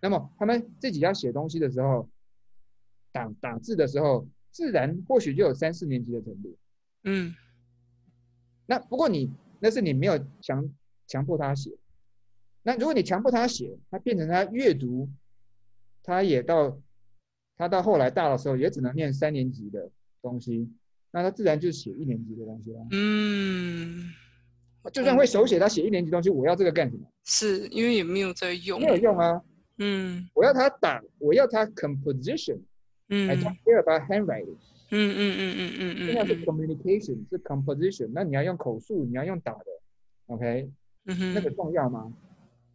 [0.07, 2.09] 那么他们自己要写东西的时候，
[3.11, 6.57] 打打字的时候，自然或许就有三四年级的程度。
[7.03, 7.35] 嗯
[8.65, 9.29] 那不过你
[9.59, 10.73] 那是你没有强
[11.07, 11.71] 强迫他写。
[12.63, 15.09] 那如果你强迫他写，他变成他阅读，
[16.03, 16.81] 他也到
[17.57, 19.91] 他到后来大的时候，也只能念三年级的
[20.21, 20.71] 东西，
[21.11, 22.87] 那他自然就写一年级的东西了。
[22.91, 24.09] 嗯，
[24.93, 27.05] 就算会手写，他写一年级东西，我要这个干什么？
[27.25, 29.41] 是因为也没有在用没，有用啊！
[29.77, 32.59] 嗯我要他打，我要他 composition。
[33.09, 34.57] 嗯 I 嗯 don't care about handwriting。
[34.89, 38.09] 嗯嗯嗯嗯嗯这样是嗯 communication，是 composition。
[38.13, 39.65] 那你要用口述，你要用打的
[40.27, 40.71] ，OK，
[41.05, 42.13] 嗯那个，重要吗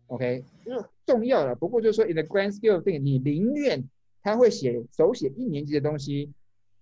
[0.08, 1.54] ？OK，就是重要了。
[1.54, 3.82] 不过就是说，in the grand scale of thing，你宁愿
[4.22, 6.30] 他会写手写一年级的东西，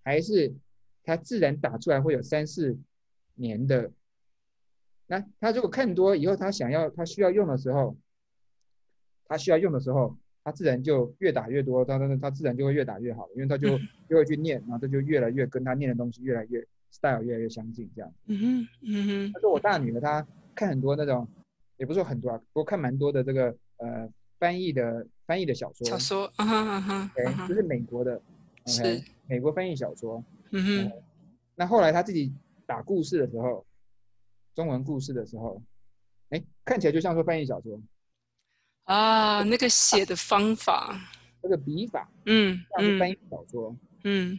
[0.03, 0.53] 还是
[1.05, 2.77] 他自然打出来会有三四
[3.37, 3.93] 年的？
[5.07, 7.97] 那他如果看多以后，他想要他需要用的时候，
[9.31, 13.79] 他需要用的时候，他自然就越打越多，他他他自然就会越打越好，因为他就
[14.09, 18.13] 就会去念，然后他就越来越跟他念的东西越来越 style 越来越相近，这样。
[18.27, 21.29] 嗯哼嗯哼，他说我大女儿她看很多那种，
[21.77, 24.09] 也不是说很多啊，不过看蛮多的这个呃
[24.41, 27.11] 翻译的翻译的小说小说啊哈啊哈
[27.49, 28.21] 就，是美国的
[28.67, 30.25] 是，OK，美国翻译小说。
[30.51, 30.93] 嗯哼
[31.55, 32.35] 那后来他自己
[32.67, 33.65] 打故事的时候，
[34.57, 35.63] 中文故事的时候，
[36.31, 37.81] 哎，看起来就像说翻译小说，
[38.91, 41.01] 啊，那个写的方法，
[41.45, 42.65] 那个笔法嗯嗯。
[42.77, 43.77] 像是翻译小说。
[44.03, 44.37] 嗯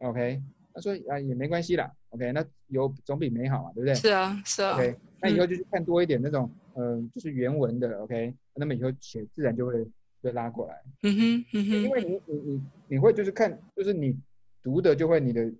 [0.00, 0.42] ，OK，
[0.74, 3.94] 他说啊也没关系啦，OK，那有总比没好嘛，对不对？
[3.94, 9.82] 是啊是啊，OK，那以后就去看多一点那种，嗯、就是原文的，OK，那么以后写自然就会
[10.20, 14.14] 被拉过来，嗯哼嗯哼，因为你你你你会就是看，就是你
[14.62, 15.50] 读的就会你的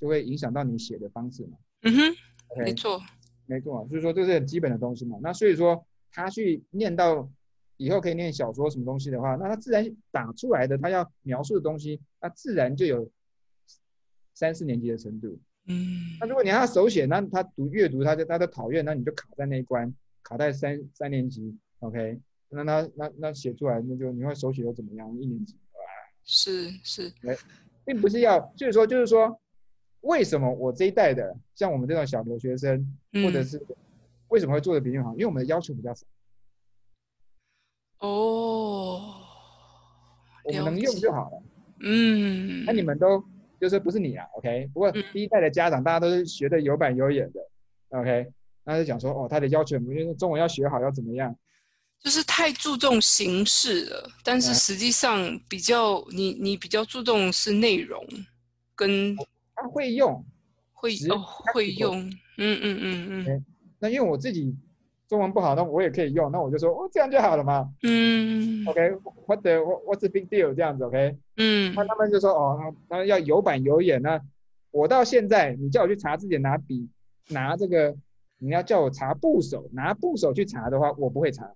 [0.00, 1.56] 就会影响到你写的方式嘛。
[1.82, 2.16] 嗯哼，
[2.56, 3.00] 没，OK，错，
[3.46, 5.18] 没错，所以说这是很基本的东西嘛。
[5.22, 5.86] 那所以说
[6.18, 7.28] 他去念到
[7.76, 13.08] 以后可以念小说什么东西的话，那他自然打出来的他要描述的东西，那自然就有
[14.34, 15.38] 三四年级的程度。
[15.66, 19.94] 嗯那如果你让他手写，那他读阅读他就他就讨厌，那你就卡在那一关，
[20.24, 22.18] 卡在三三年级，OK？
[22.48, 25.08] 那他那那写出来，那就你会手写又怎么样？
[25.20, 25.56] 一年级，
[26.24, 27.12] 是是，
[27.84, 29.40] 并不是要，就是说就是说，
[30.00, 33.62] 为什么我这一代的像我们这种小留学生，或者嗯是
[34.28, 35.12] 为什么会做的比你们好？
[35.12, 36.06] 因为我们的要求比较少，
[38.00, 39.14] 哦，
[40.44, 41.42] 我们能用就好了。
[41.80, 43.24] 嗯，那你们都
[43.60, 44.70] 就是不是你啊，OK？
[44.72, 47.40] 不过嗯第一代的家长大家都是学的有板有眼的
[47.98, 48.26] ，OK？
[48.64, 51.34] 那就讲说哦，他的要求，不就是中文要学好要怎么样？
[52.00, 58.06] 就是太注重形式了，但是嗯实际上比较你你比较注重是内容
[58.76, 59.16] 跟
[59.54, 60.24] 他会用，
[60.96, 63.44] 只会哦会用，嗯嗯嗯嗯
[63.78, 64.56] 那因为我自己
[65.08, 67.72] 中文不好，那我也可以用，那我就说哦，这样就好了嘛。
[67.82, 71.16] 嗯 OK，what the what what's the big deal 这样子，OK？
[71.36, 74.02] 嗯那他们就说哦，那要有板有眼。
[74.02, 74.20] 那
[74.70, 76.88] 我到现在，你叫我去查字典，拿笔
[77.28, 77.96] 拿这个，
[78.38, 81.50] 你要叫我查部首，拿部首去查的话，我不会查。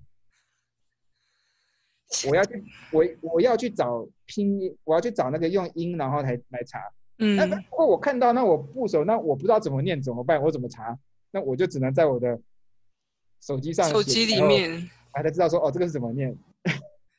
[2.29, 6.79] 我要去，我我要去找拼音，我要去找那个用音，然后来来查。
[7.19, 10.43] 嗯那嗯如果我看到那我部首，那我不知道怎么念怎么办？
[10.43, 10.99] 我怎么查？
[11.33, 12.39] 那我就只能在我的
[13.41, 16.33] 手机上，手机里面还才知道说哦，这个是怎么念。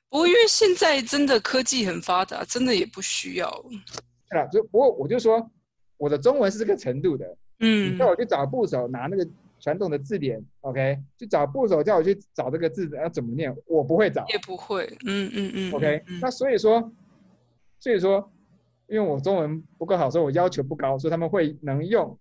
[0.10, 3.50] 不过因为现在真的科技很发达，真的也不需要。
[4.30, 5.50] 对了，就不过我就说
[5.98, 9.28] 我的中文是这个程度的，嗯那我去找部首拿那个
[9.60, 16.92] 传统的字典，OK，去找部首叫我去找这个字要怎么念，我不会找也不会，嗯嗯嗯，OK，嗯那所以说，
[17.80, 18.32] 所以说，
[18.88, 22.18] 因为我中文不够好，所以我要求不高，所以他们会能用。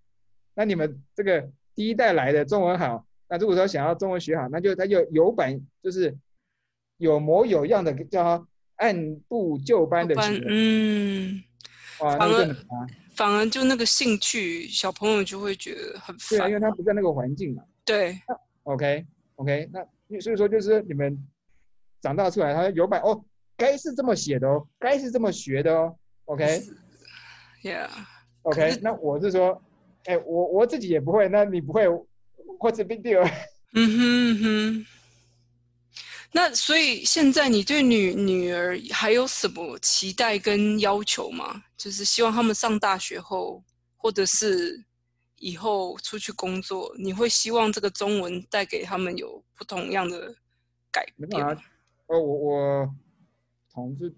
[0.55, 6.17] 那你们这个第一代来的中文好，那如果说想要中文学好，那就他就有本就是
[6.99, 8.47] 有模有样的叫他
[8.77, 11.43] 按部就班的班学，嗯，
[12.01, 12.89] 哇，那反而就真的很难。
[13.15, 16.55] 反而就那个兴趣，小朋友就会觉得很对啊，烦因。
[16.55, 17.63] 为他不在那个环境嘛。
[17.85, 18.19] 对
[18.63, 19.07] ，OK
[19.37, 21.17] OK，那所以说就是你们
[22.01, 23.23] 长大出来，他有版哦，
[23.57, 25.95] 该是这么写的哦，该是这么学的哦。
[26.25, 26.63] OK
[27.63, 29.63] Yeah，OK，那我是说，
[30.05, 31.87] 哎，我我自己也不会，那你不会
[32.59, 33.23] ，What's big deal？
[33.75, 34.87] 嗯哼嗯哼。
[36.35, 41.63] 那所以现在你对女女儿还有什么期待跟要求吗？
[41.77, 43.63] 就是希望他们上大学后，
[43.97, 44.83] 或者是
[45.37, 50.35] 以后出去工作，你会希望这个中文带给他们有不同样的
[50.91, 51.63] 改变吗？
[52.07, 52.95] 哦，我我
[53.73, 54.15] 同事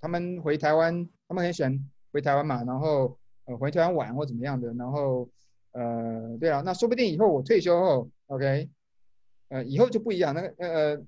[0.00, 5.28] 他们回台湾，他们很喜欢回台湾嘛，然后呃回台湾玩或怎么样的，然后
[5.72, 8.68] 呃对啊，那说不定以后我退休后，OK，
[9.48, 11.02] 呃以后就不一样，那个呃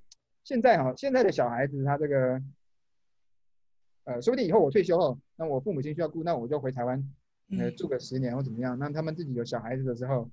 [0.45, 2.43] 现在哈现在的小孩子他这个
[4.05, 6.99] 呃说不定以后我退休后，那我父母亲需要顾，那我就回台湾
[7.59, 10.31] 呃嗯住个十年或怎么样，那他们自己有小孩子的时候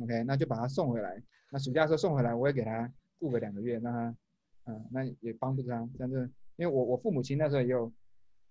[0.00, 4.14] ，OK，那就把他送回来，那暑假的时候送回来，我也给他顾个两个月，让他。
[4.68, 7.92] 嗯，那也帮不上，但是因为我我父母亲那时候也有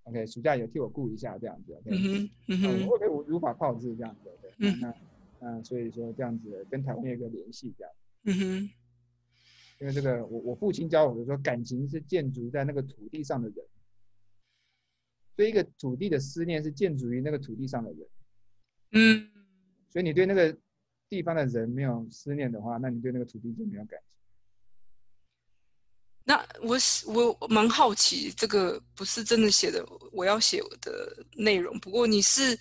[0.05, 2.87] ，OK，暑假有替我顾一下这样子，OK，嗯哼嗯嗯，哼。
[2.87, 4.79] 我可以如法炮制这样子，OK，嗯。
[4.79, 4.95] 那
[5.39, 7.93] 那所以说这样子跟台湾有一个联系这样，
[8.23, 8.69] 嗯哼。
[9.81, 13.57] 因为这个我我父亲教我的说，感情是建筑在那个土地上的人，
[15.35, 18.07] 所以一个土地的思念是建筑于那个土地上的人，
[18.93, 19.29] 嗯。
[19.89, 20.57] 所以你对那个
[21.09, 24.19] 地方的人没有思念的话，那你对那个土地就没有感情。
[26.65, 31.79] 那我是我蛮好奇，这个不是真的写的我要写的内容。
[31.79, 32.57] 不过你是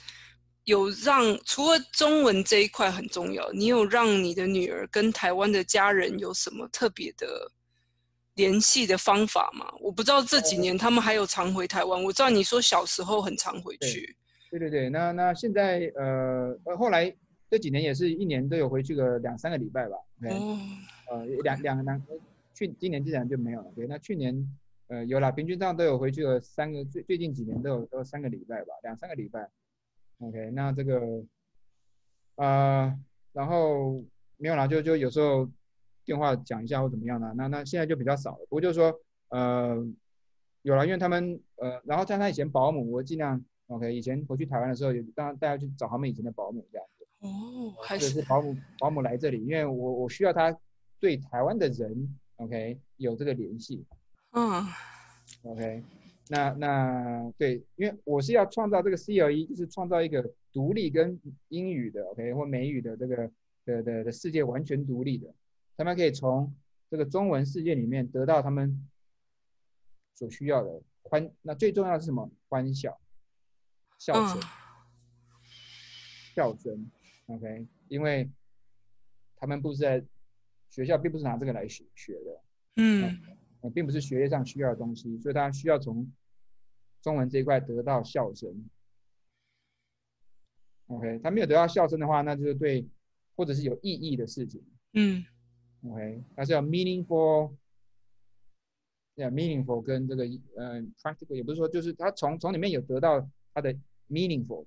[0.64, 7.50] 有让除了中文这一块很重要，你有让你的女儿跟台湾的家人有什么特别的
[8.34, 9.72] 联系的方法吗？
[9.80, 12.02] 我不知道这几年他们还有常回台湾。
[12.02, 14.16] 我知道你说小时候很常回去，
[14.50, 17.14] 对对对，那那现在呃呃后来
[17.50, 19.96] 这几年也是一年都有回去个两三个礼拜吧
[20.30, 20.58] 哦，
[21.10, 22.02] 呃两两两
[22.54, 24.34] 去今年基本上就没有了，对，那去年
[24.88, 29.50] 呃有了，平均上都有回去了三个，最最近几年都有都有三个礼拜吧，两三个礼拜
[30.20, 31.24] ，OK，那这个
[32.36, 32.98] 呃
[33.32, 34.04] 然后
[34.36, 35.50] 没有啦，就就有时候
[36.04, 39.00] 电话讲一下或怎么样的，那那现在就比较少了，不过就是说
[39.30, 39.84] 呃
[40.62, 50.56] 有了，因为他们呃然后像他以前保姆，我尽量 OK，以前回去台湾的时候，也当带他去找他们以前的保姆这样子，哦，还或者是是保姆保姆来这里，因为我我需要他
[51.00, 53.84] 对台湾的人 OK 有这个联系
[54.32, 54.64] 嗯
[55.42, 55.82] OK，
[56.28, 63.30] 那那对，因为我是要创造这个 CLE，就是创造一个独立跟英语的 OK 或美语的这个
[63.64, 65.32] 的的的世界完全独立的，
[65.76, 66.54] 他们可以从
[66.90, 68.88] 这个中文世界里面得到他们
[70.14, 72.30] 所需要的欢，那最重要的是什么？
[72.48, 72.98] 欢笑，
[73.98, 74.38] 笑声。
[74.40, 74.42] 嗯
[76.34, 76.90] 笑声
[77.28, 78.28] ，OK，因为
[79.36, 80.04] 他们不是在
[80.74, 82.42] 学校，并不是拿这个来学学的，
[82.76, 83.20] 嗯
[83.60, 86.12] 呃，并不是学业上需要的东西，所以他需要从
[87.00, 88.68] 中文这一块得到笑声。
[90.88, 92.88] OK，他没有得到笑声的话，那就是对，
[93.36, 94.60] 或者是有意义的事情。
[94.94, 95.24] 嗯
[95.84, 97.52] OK，它是要 meaningful
[99.80, 100.24] 跟这个
[100.56, 103.72] 呃 practical 也不是说就是他从从里面有得到他的
[104.10, 104.66] meaningful。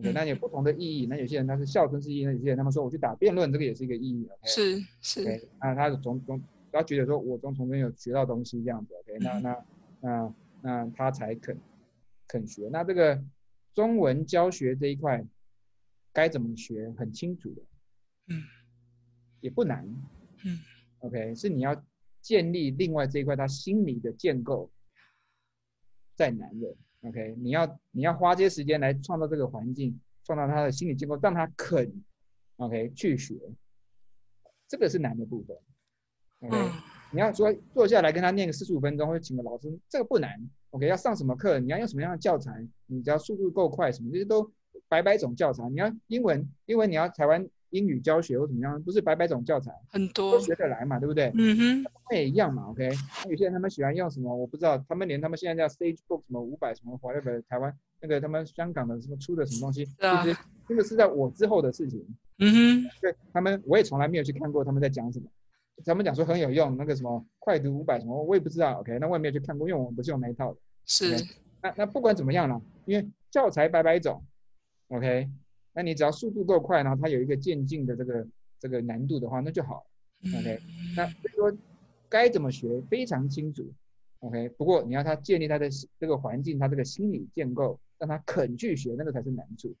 [0.00, 1.06] 那有不同的意义。
[1.06, 4.28] 那有些人他是笑声是意义，那有些人他们说我去打辩论，这个也是一个意义。
[4.44, 8.94] 是是那他从从他觉得说我从从中有学到东西这样子。
[8.94, 9.64] OK，那嗯那
[10.00, 11.58] 那那他才肯
[12.26, 12.68] 肯学。
[12.70, 13.22] 那这个
[13.74, 15.24] 中文教学这一块
[16.12, 17.62] 该怎么学很清楚的，
[18.28, 18.42] 嗯，
[19.40, 19.84] 也不难。
[20.44, 20.60] 嗯
[21.00, 21.84] ，OK，是你要
[22.20, 24.70] 建立另外这一块他心理的建构，
[26.14, 26.76] 再难的。
[27.02, 31.92] OK，你要你要花这些时间来创造这个环境，创造他的心理结构，让他肯
[32.56, 33.34] OK 去学，
[34.66, 35.56] 这个是难的部分。
[36.40, 36.72] OK，、嗯
[37.10, 40.30] 你要说坐下来跟他念个四十五分钟，或者请个老师，这个不难。
[40.72, 42.52] OK，要上什么课，你要用什么样的教材，
[42.84, 44.52] 你只要速度够快，什么这些都
[44.88, 45.66] 百百种教材。
[45.70, 51.30] 你要英文，英文你要台湾英语教学或怎么样，不是百百种教材很多都，学得来嘛，对不对？
[51.34, 52.88] 嗯哼，那也一样嘛，OK。
[53.24, 60.38] 那有些人他们喜欢用什么，我不知道，他们连他们现在叫 Stage Book 什么五百什么 whatever，台湾那个他们香港的什么出的什么东西，是啊其实
[60.68, 62.04] 这个是在我之后的事情。
[62.38, 62.52] 嗯
[62.82, 65.26] 哼，对他们，我也从来没有去看过他们在讲什么。
[65.84, 68.80] 他们讲说很有用，那个什么快读五百什么，我也不知道。
[68.80, 70.58] OK，那我也没有去看过，因为我们不是用那一套的。
[70.86, 71.16] 是，
[71.62, 74.20] 那那不管怎么样呢，因为教材百百种
[74.88, 75.28] ，OK，
[75.78, 78.26] 那你只要速度够快，然后它有一个渐进的这个
[78.58, 79.86] 这个难度的话，那就好。
[80.24, 80.58] OK，
[80.96, 81.56] 那所以说
[82.08, 83.64] 该怎么学非常清楚
[84.18, 84.48] ，OK。
[84.58, 89.72] 不过你要他建立他的这个环境，他这个心理建构，让他肯去学，那个才是难处。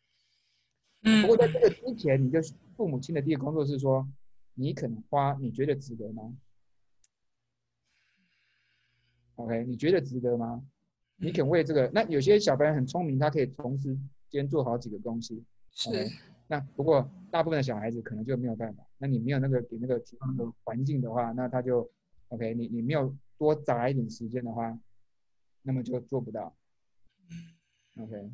[1.02, 2.38] 嗯不过在这个之前，你就
[2.76, 4.08] 父母亲的第一个工作是说，
[4.54, 6.32] 你肯花，你觉得值得吗
[9.34, 10.62] ？OK，你觉得值得吗？
[11.16, 11.90] 你肯为这个？
[11.92, 13.98] 那有些小朋友很聪明，他可以同时
[14.30, 15.42] 间做好几个东西。
[15.78, 16.10] 是，
[16.48, 18.84] 那不过大部分的小孩子可能就没有办法。
[18.98, 21.88] 那你没有那个给那个提供那个环境的话，那他就
[22.30, 24.76] OK，你你没有多砸一点时间的话，
[25.62, 26.52] 那么就做不到。
[27.96, 28.32] OK，